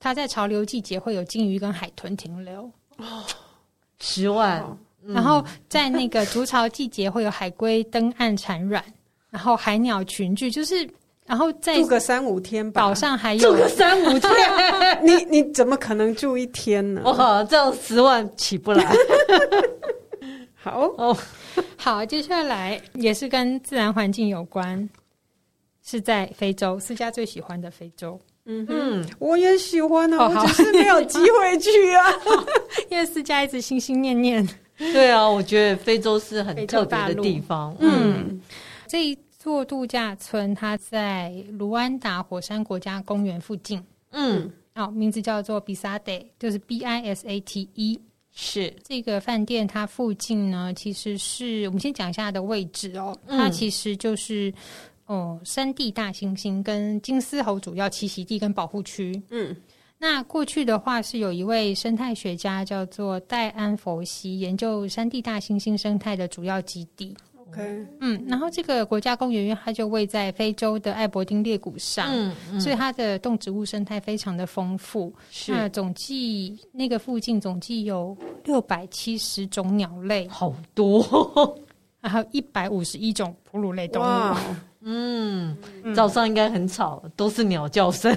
[0.00, 2.62] 它在潮流季节会有鲸鱼跟海豚停留
[2.96, 3.22] 哦，
[4.00, 4.64] 十万。
[5.06, 8.82] 然后在那个筑巢季节会有海龟登岸产卵，
[9.28, 10.88] 然后海鸟群聚，就是
[11.26, 12.80] 然后再住个三五天吧。
[12.80, 14.32] 岛上还有住个三五天，
[15.04, 17.02] 你你怎么可能住一天呢？
[17.04, 18.90] 哦，这样十万起不来。
[20.64, 21.14] 好哦，
[21.76, 24.88] 好，接下来也是跟自然环境有关，
[25.82, 28.18] 是在非洲，思佳最喜欢的非洲。
[28.46, 32.06] 嗯嗯，我也喜欢啊，我只是没有机会去啊，
[32.88, 34.46] 因为思佳一直心心念念。
[34.78, 37.76] 对啊，我觉得非洲是很特别的地方。
[37.78, 38.40] 嗯，
[38.86, 43.84] 这一座度假村它在卢安达火山国家公园附近。
[44.12, 48.00] 嗯，哦，名字叫做 Bisate，就是 B I S A T E。
[48.36, 53.16] 是这个饭店，它附近呢，其实是我们先讲一下它的位置哦。
[53.26, 54.52] 嗯、它其实就是
[55.06, 59.22] 哦，山地大猩猩跟金丝猴主要栖息地跟保护区。
[59.30, 59.56] 嗯，
[59.98, 67.16] 那过去的话是有一位生态学家叫做戴安佛西，研究山地大猩猩生态的主要基地。
[67.52, 67.86] Okay.
[68.00, 75.14] 嗯，然后这个国家公园它就位在非洲的艾伯丁裂谷上，嗯嗯、所以它的动植物生态非常的丰富。
[75.30, 81.56] 是，那总计那个附近总计有六百七十种鸟类，好多，
[82.00, 84.04] 然后一百五十一种哺乳类动物。
[84.04, 84.40] 哇
[84.80, 88.16] 嗯，嗯早上应该很吵，都是鸟叫声。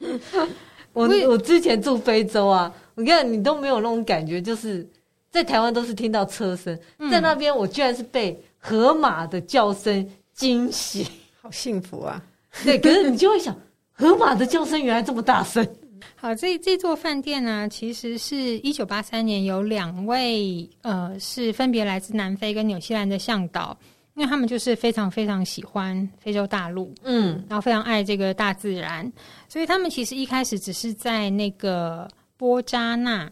[0.92, 4.86] 我我之前住非洲啊，我看你都没有那种感觉，就是。
[5.34, 6.78] 在台湾都是听到车声，
[7.10, 11.04] 在那边我居然是被河马的叫声惊醒，
[11.42, 12.22] 好幸福啊！
[12.62, 13.52] 对，可是你就会想，
[13.90, 15.68] 河马的叫声原来这么大声。
[16.14, 23.76] 好，这这座饭店呢，其实是一九八三年有两位呃，是分别来自南非跟纽西兰的向导，
[24.14, 29.12] 因为他们就是非常非常喜欢非洲大陆，嗯，然后非常爱这个大自然，
[29.48, 33.28] 所以他们其实一开始只是在那个波扎纳。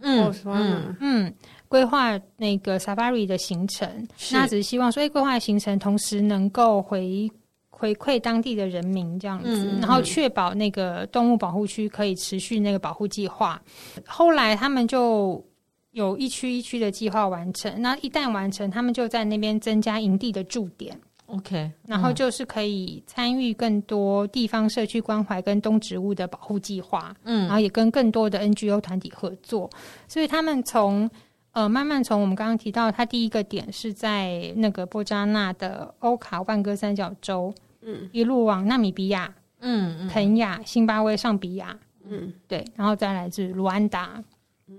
[0.00, 1.34] 嗯嗯嗯，
[1.68, 3.88] 规划那个 safari 的行程，
[4.30, 7.30] 那只是希望说，哎，规划行程同时能够回
[7.68, 13.60] 回馈当地的人民这样子，嗯、然后确保那个动物保护区可以持续那个保护计划。
[14.06, 15.44] 后来他们就
[15.90, 20.98] 有一区一区的计划完成，那一旦完成，他们就在那边增加营地的驻点。
[21.28, 29.70] OK，嗯、然后就是可以参与更多地方社区关怀跟动植物的保护计划，嗯，然后也跟更多的 NGO 团体合作，
[30.06, 31.08] 所以他们从
[31.52, 44.24] 呃慢慢从我们刚刚提到，他第一个点是在那个波扎纳的欧卡万戈三角洲，嗯，一路往纳米比亚，嗯，嗯肯亚、辛巴威、上比亚，嗯，对，然后再来自卢安达，
[44.66, 44.78] 嗯，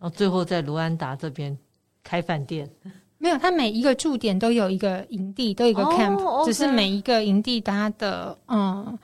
[0.00, 1.56] 然后最后在卢安达这边
[2.02, 2.68] 开饭店。
[3.18, 6.46] 没有，它每一个驻点都有一个营地，都有一个 camp，、oh.
[6.46, 8.98] 只是每一个营地它的嗯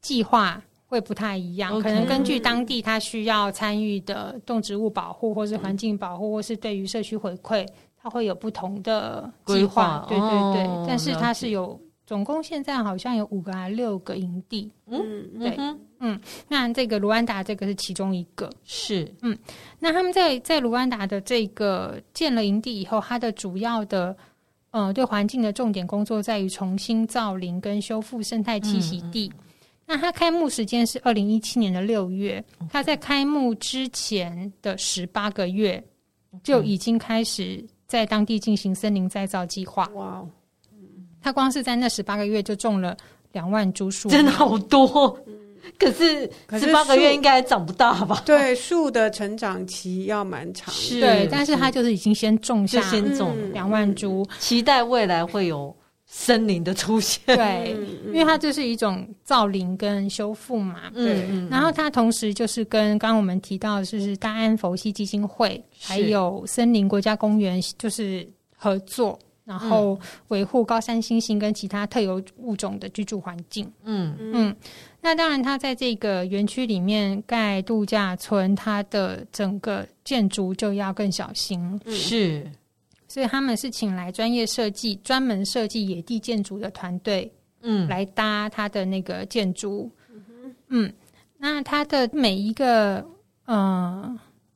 [0.00, 10.04] 计划会不太一样.可能根据当地它需要参与的动植物保护，或是环境保护，或是对于社区回馈，它会有不同的计划。
[10.08, 11.80] 对对对，哦、但是它是有。
[12.06, 15.58] 总共现在好像有五个还六个营地，嗯，对，
[15.98, 19.36] 嗯，那这个卢安达这个是其中一个，是，嗯，
[19.78, 24.16] 那他们在在卢安达的这个建了营地以后，它的主要的
[24.70, 29.32] 呃对环境的重点工作在于重新造林跟修复生态栖息地。
[29.36, 29.40] 嗯、
[29.86, 35.82] 那它开幕时间是二零一七年的六月，它在开幕之前的十八个月
[36.42, 39.86] 就已经开始在当地进行森林再造计划。
[39.94, 40.24] 哇。
[41.22, 42.96] 它光是在那十八个月就种了
[43.32, 45.18] 两万株树，真的好多。
[45.78, 48.22] 可是十八个月应该还长不大吧？
[48.24, 50.80] 对，树的成长期要蛮长的。
[50.80, 55.74] 是对，但是它就是已经先种下，先种两万株，期待未来会有
[56.06, 57.20] 森林的出现。
[57.26, 57.76] 对，
[58.06, 60.90] 因为它就是一种造林跟修复嘛。
[60.94, 69.18] 对，然后它同时就是跟刚刚我们提到的就是大安佛西基金会还有森林国家公园就是合作。
[69.46, 73.64] 然后维护高山猩猩跟其他特有物种的居住环境。
[73.84, 74.56] 嗯嗯，
[75.06, 81.80] 那当然，它在这个园区里面盖度假村，它的整个建筑就要更小心。
[81.86, 82.44] 是，
[83.06, 89.88] 所以他们是请来专业设计、专门设计野地建筑的团队，嗯，来搭它的那个建筑。
[90.66, 90.92] 嗯，
[91.38, 93.06] 那它的每一个
[93.44, 94.12] 呃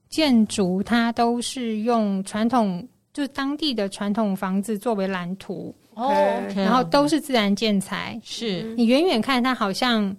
[0.08, 2.84] 建筑，它都是用传统。
[3.12, 6.54] 就是当地的传统房子作为蓝图，Okay.
[6.54, 8.18] 然后都是自然建材。
[8.22, 10.16] 是你远远看它，好像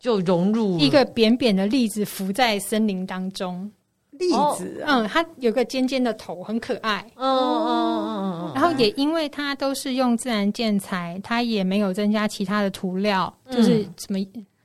[0.00, 3.70] 就融入一个扁扁的栗子浮在森林当中。
[4.12, 7.06] 栗子，嗯，它有个尖尖的头，很可爱。
[7.14, 8.52] 嗯嗯嗯嗯。
[8.54, 14.18] 然后也因为它都是用自然建材，它也没有增加其他的涂料，就是什么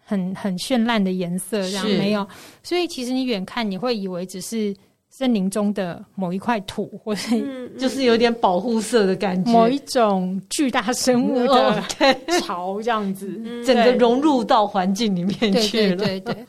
[0.03, 2.27] 很很绚烂的颜色，这样没有。
[2.63, 4.75] 所以其实你远看，你会以为只是。
[5.17, 7.21] 森林中的某一块土，或者
[7.79, 11.81] 就是有点保护色的感觉，某一种巨大生物的
[12.41, 15.95] 巢这样子，整个融入到环境里面去了。
[15.95, 16.45] 对对对，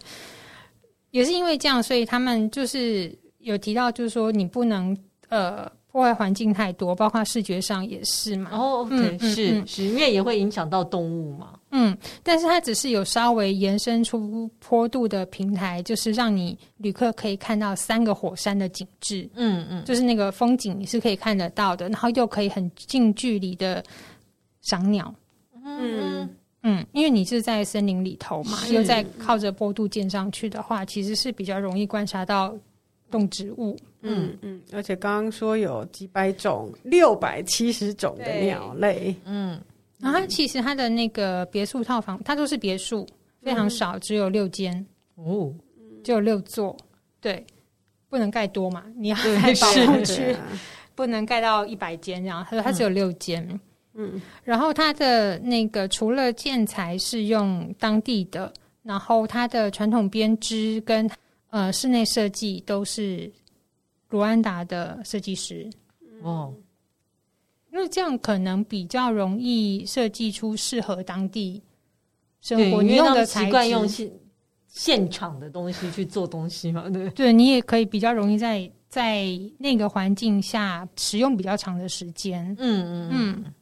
[1.13, 4.97] 也是因为这样，所以他们就是有提到，就是说你不能
[5.29, 8.51] 呃破坏环境太多，包括视觉上也是嘛。
[8.53, 11.59] 哦，OK，嗯，是是，因为也会影响到动物嘛。
[11.71, 19.27] 嗯，但是它只是有稍微延伸出坡度的平台，就是让你旅客可以看到三个火山的景致。
[19.37, 23.83] 嗯嗯，就是那个风景你是可以看得到的，然后又可以很近距离的
[24.61, 25.15] 赏鸟。
[25.65, 26.29] 嗯
[26.63, 32.55] 嗯，因为你是在森林里头嘛，又在靠着坡度建上去的话，其实是比较容易观察到
[33.11, 33.77] 动植物。
[34.03, 39.15] 嗯嗯，而且刚刚说有几百种，六百七十种的鸟类。
[39.25, 39.61] 嗯。
[39.99, 43.07] 然后它其实它的那个别墅套房，它都是别墅，
[43.43, 44.87] 非常少，只有六间。
[45.15, 45.53] 哦，
[46.05, 46.77] 只有六座，
[47.21, 47.45] 对，
[48.11, 50.37] 不能盖多嘛，你要盖保护区，
[50.95, 52.45] 不能盖到一百间这样。
[52.45, 53.59] 他说它只有六间，
[53.95, 58.53] 嗯，然后它的那个除了建材是用当地的，
[58.83, 61.11] 然后它的传统编织跟
[61.57, 63.33] 呃室内设计都是
[64.11, 65.67] 卢安达的设计师
[66.21, 66.55] 哦。
[67.73, 71.63] 因为这样可能比较容易设计出适合当地
[72.43, 72.83] 生活。
[72.83, 74.11] 你用的习惯用现
[74.69, 76.91] 现场的东西去做东西嘛？
[76.91, 79.27] 对，对你也可以比较容易在在
[79.59, 82.55] 那个环境下使用比较长的时间。
[82.59, 83.55] 嗯嗯嗯。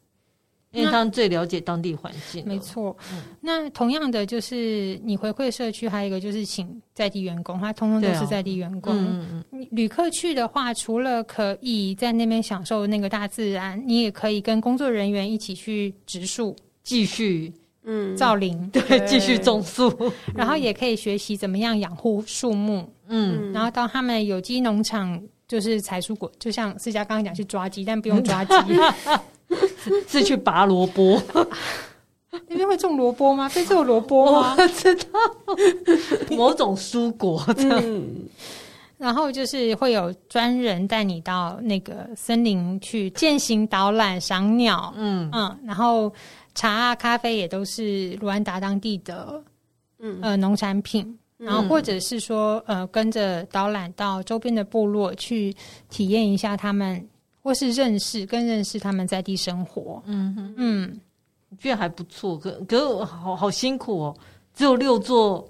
[0.74, 2.96] 因为他们最了解当地环境，没错。
[3.12, 8.94] 嗯、那同样的，就是你回馈社区，还有一个就是请在地员工，他通通都是在地员工。
[8.94, 17.52] 嗯嗯、旅客去的话，除了可以在那边享受那个大自然，你也可以跟工作人员一起去植树，继续。
[17.84, 18.16] 嗯。
[18.16, 19.92] 造林，对，继续种树，
[20.34, 22.90] 然后也可以学习怎么样养护树木。
[23.08, 28.54] 嗯，然后到他们有机农场，就是采蔬果，就像思佳刚刚讲去抓鸡，但不用抓鸡。
[30.08, 31.20] 是去拔萝卜，
[32.48, 33.48] 那边会种萝卜吗？
[33.48, 34.56] 非洲有萝卜吗？
[34.58, 35.18] 我知道，
[36.36, 37.80] 某种蔬果这样。
[37.82, 38.26] 嗯，
[38.98, 44.92] 然后就是会有专人带你到那个森林去践行导览、赏鸟。
[44.96, 46.12] 嗯嗯，然后
[46.54, 49.42] 茶啊、咖啡也都是卢安达当地的，
[49.98, 51.18] 嗯呃农产品。
[51.36, 55.54] 然后或者是说呃跟着导览到周边的部落去
[55.90, 57.06] 体验一下他们。
[57.44, 60.02] 或是认识，更认识他们在地生活。
[60.06, 61.00] 嗯哼嗯，
[61.50, 62.38] 我觉得还不错。
[62.38, 64.16] 可可是好好辛苦哦，
[64.54, 65.46] 只有六座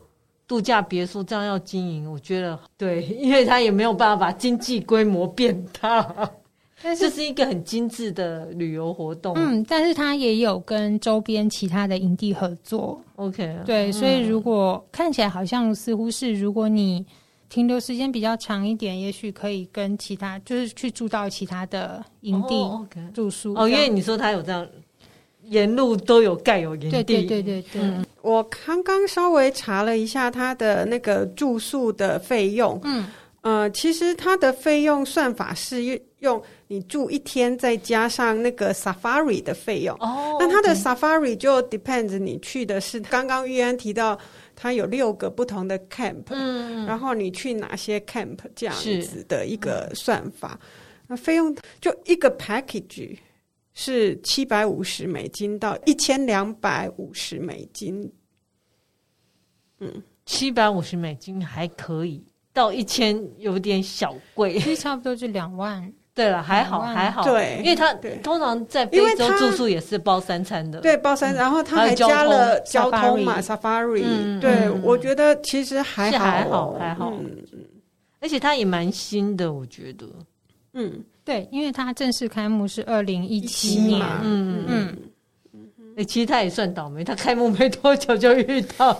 [0.48, 6.28] 度假别墅，这样要经营，我觉得对，因为他也没有办法把经济规模变大。
[6.82, 9.32] 但是这是一个很精致的旅游活动。
[9.36, 13.00] 嗯，但是他也有跟周边其他的营地合作。
[13.14, 17.06] OK，对，所以如果看起来好像似乎是，如果你。
[17.48, 23.54] 停留时间比较长一点，也许可以跟其他，就是去住到其他的营地住宿。
[23.54, 24.66] 哦，因为你说他有这样，
[25.44, 26.90] 沿路都有盖有营地。
[26.90, 27.82] 对对对对对。
[27.82, 32.80] 嗯，我刚刚稍微查了一下他的那个住宿的费用。
[32.82, 33.06] 嗯，
[33.42, 35.84] 呃，其实他的费用算法是
[36.20, 39.94] 用你住一天再加上那个 Safari 的费用。
[40.00, 44.18] 哦，那他的 Safari 就 depends 你去的是刚刚玉安提到。
[44.56, 50.58] 它有六个不同的 camp，嗯，然后你去哪些 camp 这样子的一个算法，
[51.06, 53.16] 那费用就一个 package
[53.72, 58.12] 是七百五十美金到一千两百五十美金，
[59.80, 65.92] 嗯，七百五十美金还可以，到一千有点小贵，其实差不多就两万。
[66.14, 67.92] 对了，还好还好，对，因为他
[68.22, 77.12] 通常在非洲住宿也是包三餐的，对，包三，然后他还加了交通嘛，Safari，对，我觉得其实还好还好还好，
[78.20, 80.06] 而且他也蛮新的，我觉得，
[80.74, 84.96] 嗯，对，因为他正式开幕是二零一七年，嗯嗯
[85.96, 88.96] 嗯，其实他也算倒霉，他开幕没多久就遇到，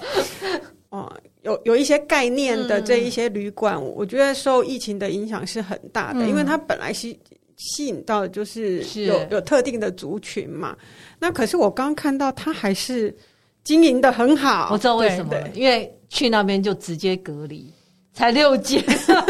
[0.99, 1.13] 哦。
[1.43, 7.19] 有有一些概念的这一些旅馆，嗯、我觉得受疫情的影响是很大的，嗯、因为它本来吸
[7.57, 10.77] 吸引到的就是有是有特定的族群嘛。
[11.19, 13.15] 那可是我刚看到它还是
[13.63, 17.71] 经营的很好，我知道为什么，对因为去那边就直接隔离。
[18.15, 18.81] 才六间，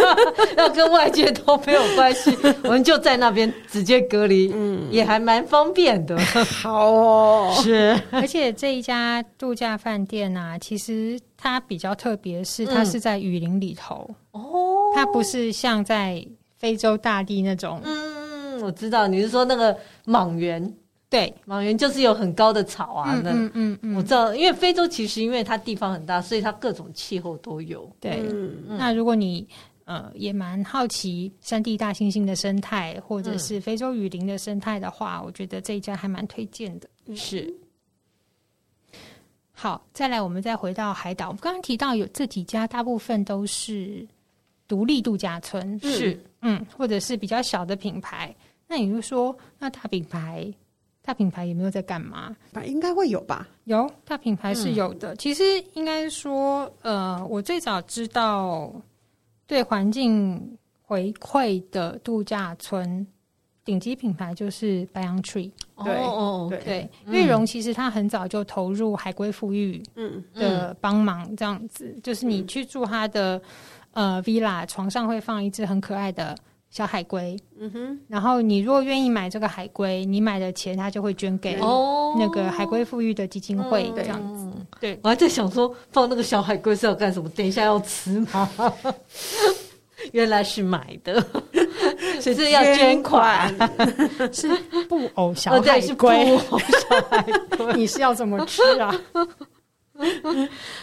[0.56, 6.18] 要跟外界都没有关系，我们就在那边直接隔离，嗯，也还蛮方便的。
[6.62, 16.24] 好哦， 是，而且这一家度假饭店啊，其实它比较特别，是它是在雨林里头哦，它不是像在
[16.58, 17.80] 非洲大地那种。
[17.84, 20.72] 嗯，我知道你是说那个莽原。
[21.10, 27.88] 对，莽原就是有很高的草啊，那嗯嗯嗯，我知道，因为非洲其实因为它地方很大，所以它各种气候都有。
[28.00, 28.20] 对，
[28.66, 29.46] 那如果你
[29.84, 36.88] 呃也蛮好奇山地大猩猩的生态，或者是非洲雨林的生态的话，我觉得这一家还蛮推荐的。
[37.14, 37.52] 是。
[39.56, 41.28] 好，再来，我们再回到海岛。
[41.28, 44.06] 我们刚刚提到有这几家，大部分都是
[44.66, 48.34] 独立度假村，是嗯，或者是比较小的品牌。
[48.66, 50.52] 那你就说，那大品牌，
[51.02, 52.36] 大品牌有没有在干嘛？
[52.64, 53.48] 应该会有吧？
[53.64, 55.14] 有，大品牌是有的。
[55.14, 58.74] 嗯、其实应该说，呃，我最早知道
[59.46, 63.06] 对环境回馈的度假村。
[63.64, 65.50] 顶级品牌就是白杨 Tree，
[65.82, 73.40] 对哦，对，玉荣其实他很早就投入海龟富裕嗯的帮忙，这样子，就是你去住他的
[73.92, 76.36] 呃 villa，床上会放一只很可爱的
[76.74, 81.56] 小海龟，嗯哼，然后你如果愿意买这个海龟，你买的钱他就会捐给
[82.18, 84.50] 那个海龟富裕的基金会，这样子。
[84.80, 87.28] 对，我还在想说放那个小海龟是要干什么？
[87.28, 88.50] 等一下要吃吗？
[90.10, 91.24] 原来是买的，
[92.20, 93.54] 所以是要捐款，
[94.34, 94.48] 是
[94.88, 97.22] 布偶小海龟，布偶小海
[97.56, 98.92] 龟，你是要怎么吃啊？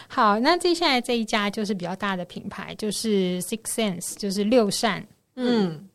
[0.08, 5.06] 好，那接下来这一家就是比较大的品牌，就是 Six Sense，就是六扇。
[5.36, 5.88] 嗯，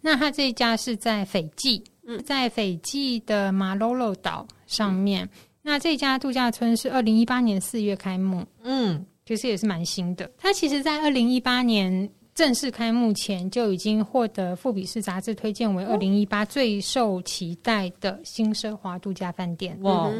[0.00, 1.82] 那他这一家是在斐济，
[2.24, 5.24] 在斐济的马洛洛岛上面。
[5.24, 5.28] 嗯、
[5.62, 10.30] 那这家度假村是二零一八年四月开幕，嗯，其实也是蛮新的。
[10.38, 12.10] 它其实，在二零一八年。
[12.36, 19.74] 正式开幕前就已经获得富比士杂志推荐为二零一八最受期待的新奢华度假饭店。
[19.80, 20.12] 哇！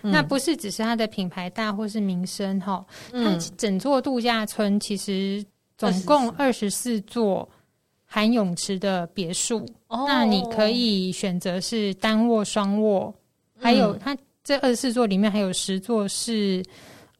[0.00, 2.82] 那不是只是它的品牌大或是名声哈，
[3.12, 5.44] 它整座度假村其实
[5.76, 7.46] 总共二十四座
[8.12, 9.64] 含泳池的别墅。
[9.88, 13.14] 那你可以选择是单卧、双卧，
[13.56, 16.60] 还有它这二十四座里面还有十座是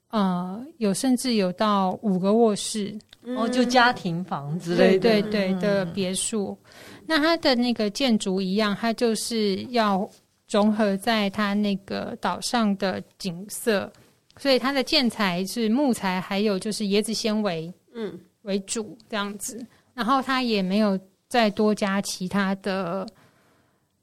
[0.08, 2.98] 呃有甚至有到五个卧室。
[3.36, 6.56] 哦，就家庭房之类的，对对对的别墅。
[6.64, 10.08] 嗯、那它的那个建筑一样，它就是要
[10.50, 13.92] 融合在它那个岛上的景色，
[14.38, 19.64] 所以它的建材是木材，还有就是椰子纤维，嗯，为主这样子。
[19.94, 23.06] 然后它也没有再多加其他的，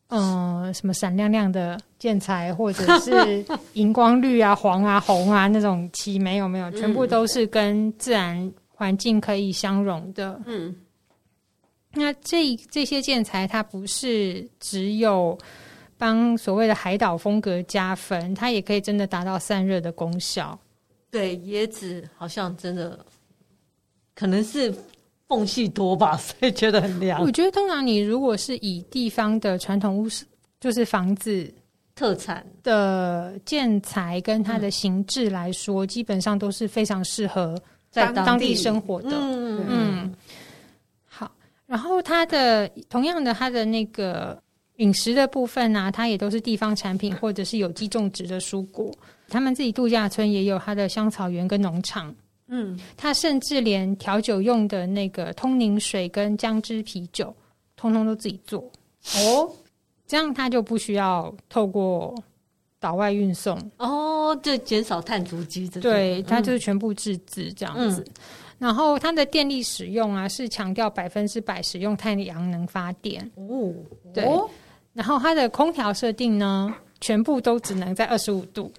[0.08, 8.52] 嗯、呃，什么闪亮亮的建材，或者 是荧光绿啊、黄啊、红啊那种漆，没有没有，全部都是跟自然。
[8.80, 10.76] 环境可以相融的，嗯，
[11.94, 15.36] 那这这些建材它不是只有
[15.98, 20.60] 帮所谓的海岛风格加分，它也可以真的达到散热的功效。
[21.10, 23.04] 对，椰子好像真的
[24.14, 24.72] 可能是
[25.28, 27.22] 缝隙多吧，所以觉得很凉。
[27.22, 30.08] 我觉得通常你如果是以地方的传统屋，
[30.60, 31.54] 就是房子
[31.96, 37.56] 特产的建材跟它的形制来说，嗯、基本上都是非常适合。
[37.90, 40.16] 在当地生活的，嗯，嗯，
[41.08, 41.32] 好。
[41.66, 44.40] 然后它的同样的，它的那个
[44.76, 48.94] 饮食的部分呢、啊，它也都是地方产品或者是有机种植的蔬果。
[49.30, 52.14] 他们自己度假村也有它的香草园跟农场，
[52.48, 57.36] 嗯，它甚至连调酒用的那个通宁水跟姜汁啤酒，
[57.76, 58.62] 通通都自己做。
[59.16, 59.50] 哦，
[60.06, 62.16] 这样它就不需要透过。
[62.80, 65.68] 岛外运送哦，就减少碳足迹。
[65.82, 68.04] 对，它就是全部自制这样子。
[68.08, 68.14] 嗯、
[68.60, 73.74] 然后它的电力使用啊，是强调百分之百使用太阳能发电哦。
[74.14, 74.48] 对，哦、
[74.94, 76.72] 然后它的空调设定呢，
[77.02, 78.72] 全部都只能在二十五度。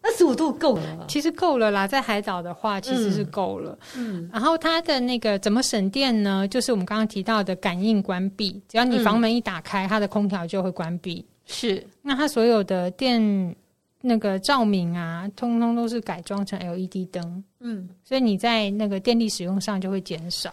[0.00, 1.86] 二十五度够了，其实够了啦。
[1.86, 3.78] 在海岛的话，其实是够了。
[3.96, 6.46] 嗯，然后它的那个怎么省电呢？
[6.48, 11.24] 就是我们刚刚提到的感应关闭，只要你房门一打开，嗯、它的空调就会关闭。
[11.46, 13.56] 是，那它所有的电
[14.00, 20.52] 那个照明啊，通通都是改装成 LED 灯，嗯，所以你在那个电力使用上就会减少。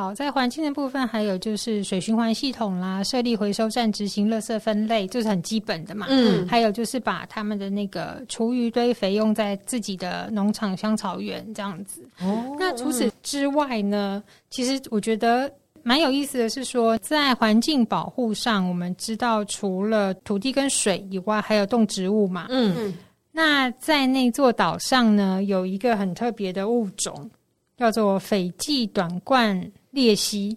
[0.00, 6.06] 好，在环境的部分，还有就是水循环系统啦，设立回收站执行垃圾分类，这、就是很基本的嘛。
[6.08, 12.02] 嗯，还有就是把他们的那个厨余堆肥用在自己的农场香草园这样子。
[12.22, 15.52] 哦，那除此之外呢，其实我觉得。
[15.82, 22.44] 蛮有意思的是说，在环境保护上，我们知道除了土地跟水以外，还有动植物嘛。
[22.50, 22.92] 嗯，
[23.32, 27.30] 那在那座岛上呢，有一个很特别的物种，
[27.78, 29.58] 叫做斐济短冠
[29.92, 30.56] 鬣蜥。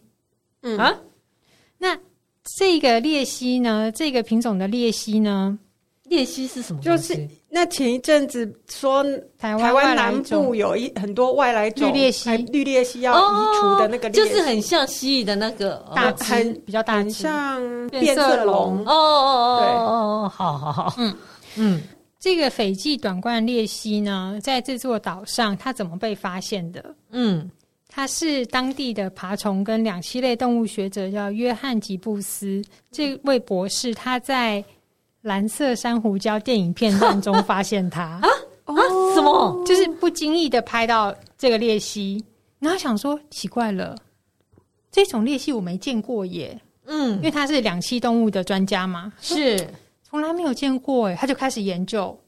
[0.61, 0.97] 嗯啊，
[1.77, 1.97] 那
[2.57, 5.57] 这个鬣蜥呢，这个品种的鬣蜥呢，
[6.09, 6.81] 鬣蜥是什么？
[6.81, 7.27] 就是。
[7.55, 9.05] 那前一阵子说
[9.37, 21.15] 台湾南部有一很多外来种绿鬣蜥，绿鬣蜥要移除的那个，就是很像蜥蜴的那个大只，比较大，很像变色龙哦哦哦，对哦，好好好，嗯
[21.57, 21.81] 嗯，
[22.19, 26.95] 这个斐济短冠鬣蜥呢，在这座岛上，它怎么被发现的？
[27.11, 27.47] 嗯，
[27.93, 34.63] 它是当地的爬虫跟两栖类动物学者叫约翰吉布斯这位博士，他在。
[35.23, 38.27] 蓝色珊瑚礁电影片段中发现它 啊
[38.65, 38.75] 啊！
[39.15, 39.63] 什么？
[39.65, 42.21] 就是不经意的拍到这个裂蜥，
[42.59, 43.95] 然后想说奇怪了，
[44.91, 46.59] 这种裂蜥我没见过耶。
[46.87, 49.65] 嗯，因为他是两栖动物的专家嘛，是
[50.03, 52.19] 从来没有见过哎，他就开始研究。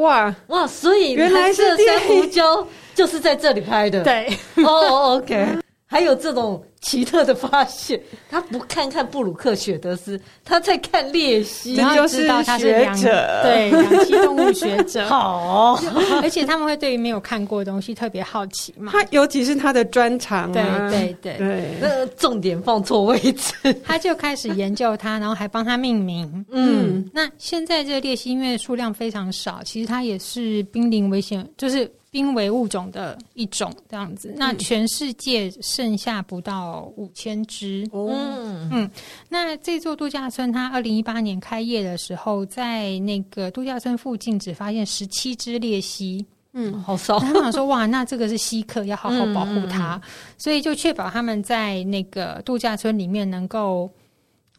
[0.00, 4.02] 哇哇，所以原来是珊瑚礁就是在这里拍的。
[4.02, 4.28] 对，
[4.64, 5.46] 哦，OK。
[5.90, 8.00] 还有这种 奇特的发现，
[8.30, 15.06] 他不看看布鲁克雪德斯，他在看鬣蜥，然后知道他是两者，对，两栖动物学者。
[15.10, 15.78] 好，
[16.22, 18.92] 而且他们会对于没有看过的东西特别好奇嘛。
[18.92, 23.52] 他尤其是他的专长，对对对对，那重点放错位置，
[23.84, 26.46] 他就开始研究它，然后还帮他命名。
[26.50, 31.90] 嗯，那现在这个鬣蜥因为数量非常少，其实它也是濒临危险，就是。
[32.10, 37.86] 濒危物种的一种这样子，那全世界剩下不到五千只。
[37.92, 38.90] 嗯嗯，
[39.28, 46.24] 那这座度假村它二零一八年开业的时候，在那个度假村附近只发现十七只鬣蜥。
[46.52, 47.18] 嗯，好少。
[47.18, 50.02] 他们想说，哇，那这个是稀客，要好好保护它，嗯、
[50.38, 53.88] 所以就确保他们在那个度假村里面能够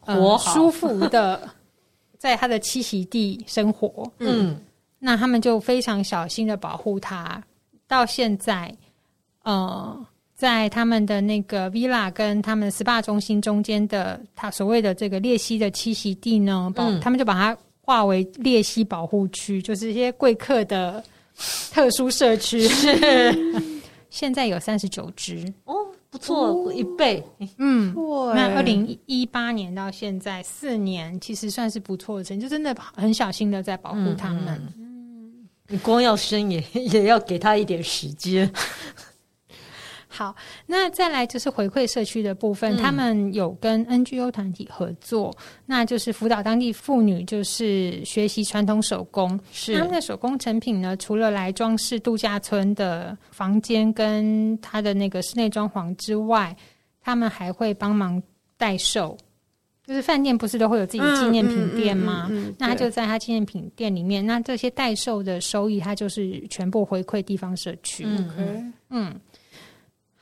[0.06, 1.50] 呃好舒服的
[2.16, 4.08] 在它的栖息地生活。
[4.18, 4.56] 嗯。
[5.00, 7.42] 那他们就非常小心的保护它，
[7.88, 8.72] 到现在，
[9.42, 21.02] 呃，在他们的那个 villa 跟他们 SPA 中心中间的，他所谓的这个鬣蜥的栖息地呢，保、嗯、他们就把它划为鬣蜥保护区，就是一些贵客的
[21.72, 22.68] 特殊社区。
[24.10, 25.74] 现在有三十九只哦。
[26.12, 27.22] 不错，哦、一倍。
[27.58, 28.02] 嗯，对
[28.34, 34.60] 那二零一八年到现在四年，其实算是不错的成绩，就真的很小心的在保护他们。
[34.76, 34.89] 嗯，
[35.70, 38.52] 你光要生也 也要给他一点时间。
[40.12, 40.34] 好，
[40.66, 49.38] 那再来就是回馈社区的部分，嗯、他们有跟 NGO 团体合作，那就是辅导当地妇女，就是学习传统手工。
[49.52, 56.54] 是他们的手工成品呢，除了来装饰度假村的房间跟他的那个室内装潢之外，
[57.00, 58.20] 他们还会帮忙
[58.58, 59.16] 代售。
[59.86, 62.26] 就是饭店不是都会有自己的纪念品店吗？
[62.30, 68.04] 嗯嗯嗯嗯、那他就在他纪念品店里面，那这些代售的收益，他就是全部回馈地方社区。
[68.06, 68.72] 嗯嗯。
[68.90, 69.20] 嗯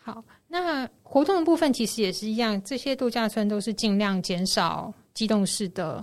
[0.03, 6.01] 好，那活动的部分其实也是一样，这些度假村都是尽量减少机动式的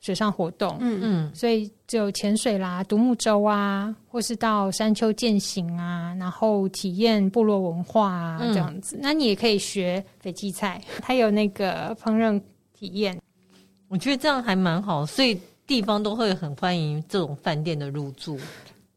[0.00, 8.96] 水上活动，嗯嗯，所以只有潜水啦、独木舟啊，或是到山丘践行啊，然后体验部落文化啊这样子。
[8.96, 12.38] 嗯、那你也可以学斐济菜，它有那个烹饪
[12.78, 13.20] 体验，
[13.88, 18.38] 我觉得这样还蛮好，所以地方都会很欢迎这种饭店的入住。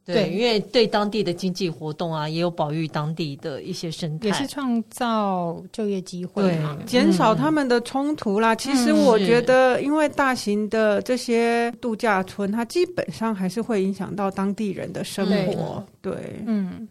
[0.04, 8.54] 对，因为对当地的经济活动啊，也有保育当地的一些生态，也是创造就业机会嘛，减少他们的冲突啦。
[8.54, 15.84] 嗯、其实我觉得，因为大型的这些度假村，它基本上还是会影响到当地人的生活。
[16.02, 16.44] 对，对。
[16.48, 16.88] 嗯，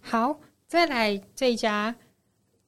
[0.00, 0.34] 好，
[0.66, 1.94] 再来这一家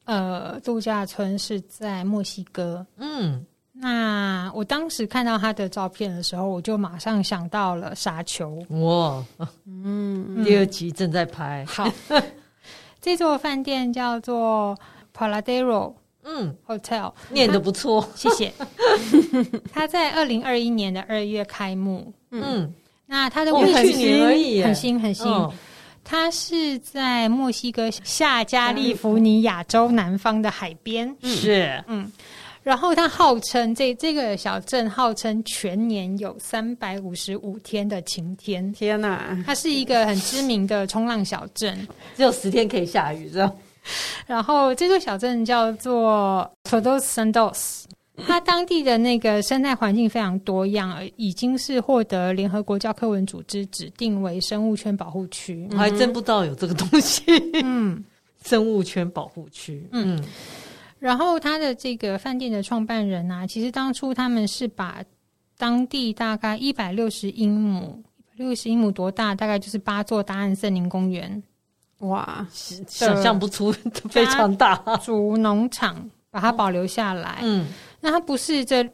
[0.05, 3.45] 呃度假村是在墨西哥，嗯。
[3.83, 8.63] 那我当时看到他的照片的时候，我就马上想到了沙丘。
[8.69, 9.25] 哇，
[9.67, 11.65] 嗯，第二集正在拍。
[11.65, 11.91] 好，
[13.01, 14.77] 这座饭店叫做
[15.17, 18.53] Paladero，嗯，Hotel，念的不错，谢谢。
[19.73, 22.13] 他在二零二一年的二月开幕。
[22.31, 22.71] 嗯，
[23.07, 25.49] 那他的位置很新，很新，很新。
[26.03, 31.17] 它是在墨西哥下加利福尼亚州南方的海边。
[31.23, 32.11] 是，嗯。
[32.71, 38.73] 然后它号称这这个小镇号称全年有三百五十五天的晴天。
[38.73, 39.37] 天哪！
[39.45, 41.77] 它是一个很知名的冲浪小镇，
[42.17, 43.57] 只有十天可以下雨，这样。
[44.25, 47.87] 然后这座小镇叫做 Todos Santos，
[48.25, 55.67] 它当地的那个生态环境非常多样，已经是获得联合国教科文组织指定为生物圈保护区。
[55.73, 57.25] 我还真不知道有这个东西。
[57.65, 58.05] 嗯，
[58.47, 59.85] 生物圈保护区。
[59.91, 60.23] 嗯。
[61.01, 65.03] 然后他的这个饭店的创办人啊，其实当初他们是把
[65.57, 68.03] 当地大概一百六十英亩，
[68.37, 69.35] 六十英亩多大？
[69.35, 71.43] 大概就是八座大安森林公园。
[72.01, 73.73] 哇，想象不出
[74.11, 74.77] 非常大。
[75.03, 77.41] 主农场把它保留下来。
[77.43, 77.67] 嗯，
[78.01, 78.87] 那它不是这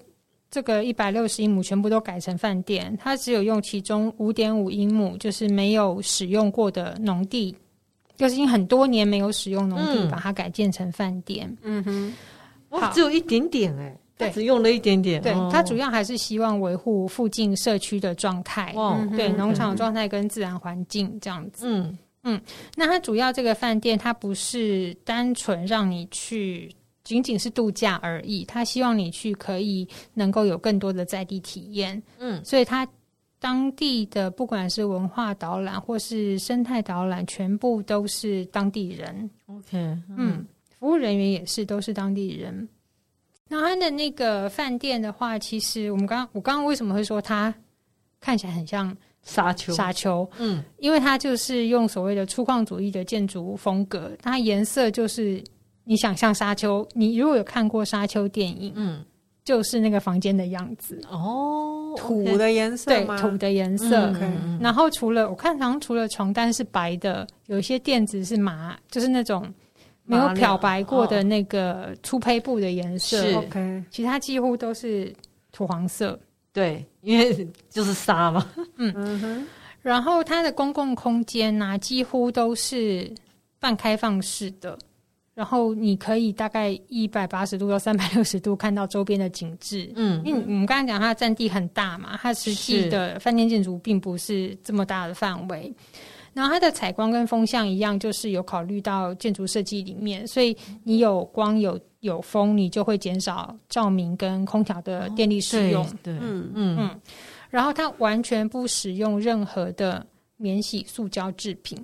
[0.49, 7.57] 这个一百六十英亩全部都改成饭店，它只有用其中五点五英亩，就是没有使用过的农地。
[8.17, 11.55] 就是因为很多年没有使用农地，把它改建成饭店。
[11.63, 12.15] 嗯哼，
[12.71, 15.21] 哇，只有一点点哎，对，只用了一点点。
[15.21, 18.73] 对，它主要还是希望维护附近社区的状态。
[18.75, 21.67] 哦，对，农场状态跟自然环境这样子。
[21.69, 22.41] 嗯嗯，
[22.75, 28.45] 那它主要这个饭店，它不是单纯让你去，仅仅是度假而已。
[28.45, 32.03] 它希望你去可以能够有更多的在地体验。
[32.19, 32.89] 嗯，所以它。
[33.47, 39.31] 当地的不管是文化导览或是生态导览，全部都是当地人。
[39.47, 42.69] OK，嗯，嗯，服务人员也是都是当地人。
[43.47, 47.55] 那他的那个饭店的话，其实我们刚刚我刚刚为什么会说它
[48.19, 48.93] 看起来很像
[49.23, 49.73] 沙丘？
[49.73, 55.41] 沙丘，嗯，因为它就是用所谓的粗犷主义的建筑风格，它颜色就是
[55.85, 59.05] 你想象沙丘，你如果有看过沙丘电影，嗯，
[59.47, 64.13] 就是那个房间的样子哦，土的颜色对，土的颜色。
[64.21, 69.51] 嗯，然后除了我看，好像除了床单是白的，有一些垫子是麻，就是那种。
[70.09, 75.13] 没有漂白过的那个粗胚布的颜色，是 OK，其他几乎都是
[75.51, 76.17] 土黄色。
[76.53, 78.47] 对，因为就是沙嘛。
[78.77, 79.47] 嗯嗯哼。
[79.83, 83.13] 然后它的公共空间呢、啊，几乎都是
[83.59, 84.79] 半开放式的，
[85.37, 89.93] 然后你可以大概一百八十度到三百六十度看到周边的景致。
[89.95, 95.71] 嗯，因为我们刚才讲它的占地很大嘛，它实际的饭店建筑并不是这么大的范围。
[96.33, 105.85] 然后它的采光跟风向一样，就是有考虑到建筑设计里面，所以你有光有有风，你就会减少照明跟空调的电力使用。
[105.85, 107.01] 哦、对，对嗯嗯嗯。
[107.51, 110.07] 然后它完全不使用任何的
[110.39, 111.79] 免洗塑胶制品。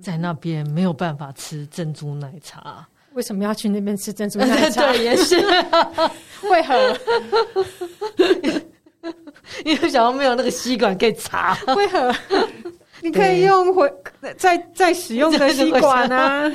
[0.00, 4.80] 在那边没有办法吃珍珠奶茶，为什么要去那边吃珍珠奶茶？
[4.92, 5.36] 对，也是
[6.50, 6.98] 为何？
[9.64, 12.14] 因为想要没有那个吸管可以插，为何？
[13.02, 13.92] 你可以用回
[14.38, 16.50] 再再使用的吸管啊。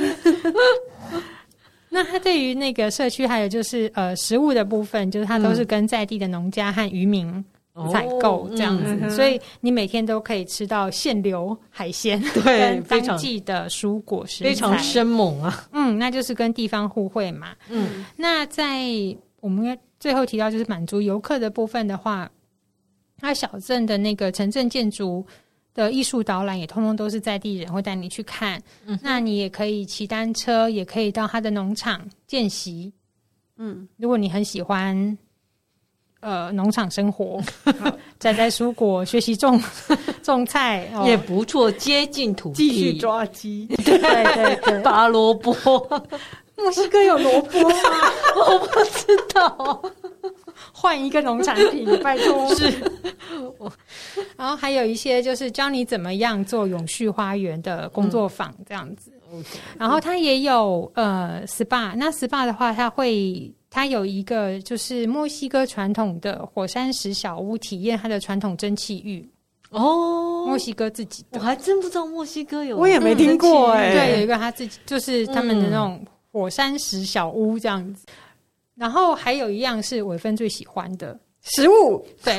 [1.93, 7.43] 那它对于那个社区，还有就是呃食物的部分，就是它都是跟在地的农家和渔民
[7.91, 15.67] 采购这样子，哦嗯、所以你每天都可以吃到现流海鲜，对， 跟当季的蔬果食材，非常生猛啊。
[15.71, 17.55] 嗯，那就是跟地方互惠嘛。
[17.69, 18.85] 嗯，那在
[19.39, 22.29] 我们最后提到就是满足游客的部分的话，
[23.17, 25.25] 它小镇的那个城镇建筑。
[25.73, 32.91] 的艺术导览也通通都是在地人会带你去看，嗯、那你也可以骑单车，也可以到他的农场见习。
[33.55, 35.17] 嗯，如果你很喜欢，
[36.21, 37.41] 呃，农场生活，
[38.19, 39.61] 摘摘蔬果，学习种
[40.23, 45.53] 种菜，哦、也不错，接近土地，继续抓鸡，对对对，拔萝卜。
[46.57, 47.75] 墨西哥有萝卜吗？
[48.37, 49.81] 我不知道。
[50.71, 52.53] 换一个农产品， 拜托。
[52.53, 52.71] 是，
[54.37, 59.11] 然后还有一些就是教你怎么样做永续花园的工作坊这样子。
[59.33, 59.43] 嗯、
[59.77, 69.27] 然后它也有呃 SPA，那 SPA 的话，它会它有一个就是墨西哥传统的火山石小屋，体验它的传统蒸汽浴。
[69.69, 73.93] 哦，墨西哥自己的，我还真不知道墨西哥有，我也没听过哎、欸。
[73.93, 78.05] 对，有一个他自己就是他们的那种火山石小屋这样子。
[78.75, 82.35] 然后还有一样是伟芬最喜欢的食物，对，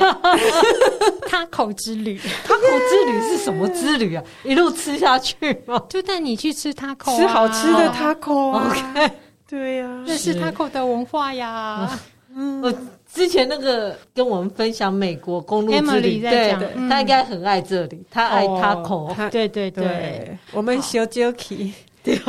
[1.27, 2.19] 他口之旅。
[2.43, 4.23] 他口之旅是什么之旅啊？
[4.45, 5.83] 一路吃下去吗？
[5.89, 9.11] 就带你去吃塔口，吃好吃的塔口啊！OK，
[9.53, 11.87] 对呀，那是 taco 的文化呀。
[12.33, 12.73] 嗯，我
[13.13, 16.55] 之前那个跟我们分享美国公路之旅，对，
[16.89, 19.15] 他应该很爱这里，他爱塔口。
[19.29, 21.71] 对对对，我们小 Jockey。
[22.01, 22.19] 对，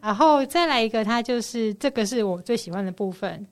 [0.00, 3.44] 然后再来一个，他就是这个是我最喜欢的部分，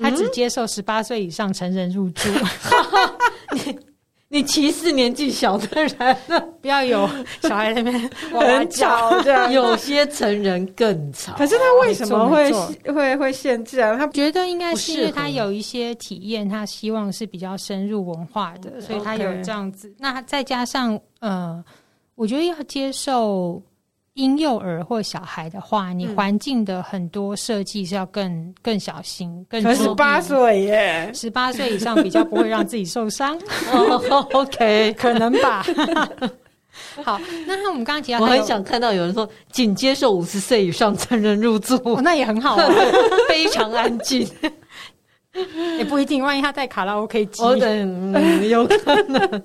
[0.00, 2.28] 他只接受十八岁以上成人入住。
[3.54, 3.78] 你
[4.38, 6.16] 你歧视年纪小的人，
[6.62, 7.10] 不要有
[7.42, 11.34] 小孩在那边很吵这样，有些成人更吵。
[11.36, 12.52] 可是他为什么会
[12.92, 13.96] 会会限制啊？
[13.96, 19.92] 他觉得应该是因为他有一些体验，他希望是比较深入文化的，所以他有这样子。
[19.98, 21.60] 那再加上呃，
[22.14, 23.60] 我觉得要接受。
[24.18, 33.38] 婴幼儿或小孩的话，你环境的很多设计是要更更小心，更十八岁耶，十八岁以上比较不会让自己受伤。
[33.72, 34.02] oh,
[34.34, 35.64] OK，可能吧。
[37.04, 42.66] 好，那我们刚刚提到，我很想看到有人说，仅接受五十岁以上成人入住，哦、那也很好啊，
[43.28, 44.28] 非常安静。
[45.78, 49.42] 也不一定，万一他在卡拉 OK 机，哦，对，嗯，有可能。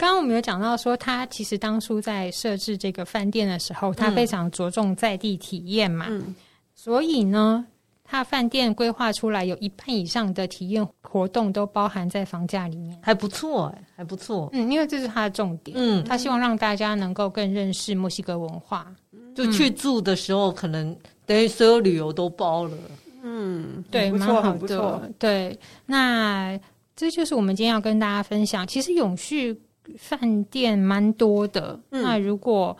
[0.00, 6.34] 刚刚我们有讲到说，他其实当初在设置这个饭店的时候，他非常着重在地体验嘛，嗯、
[6.74, 7.66] 所以呢，
[8.02, 14.48] 他饭店规划出来有一半以上的体验活动都包含在房价里面，还不错哎，还不错。
[14.54, 18.90] 嗯，因为这是他的重点，嗯，他希望让大家能够更认识墨西哥文化，
[19.34, 20.96] 就去住的时候可能
[21.26, 22.74] 等于所有旅游都包了，
[23.22, 25.58] 嗯，对，蛮好的，对。
[25.84, 26.58] 那
[26.96, 29.60] 这就是我们今天要跟大家分享，其实永续。
[29.98, 32.76] 饭店蛮多的，嗯、那如果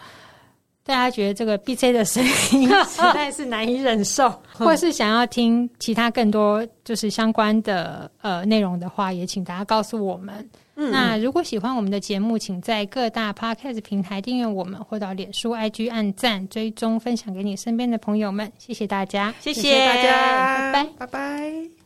[0.83, 10.49] 大家觉得这个 B C 的声音 实在是难以忍受， 或是想要听其他更多就是相关的呃内容的话，也请大家告诉我们。
[10.77, 18.51] 嗯、那如果喜欢我们的节目，请在各大 Podcast 平台订阅我们，或到脸书 IG 按赞、追踪、分享给你身边的朋友们。
[18.59, 21.80] 谢谢大家，谢谢大家，拜拜，拜拜。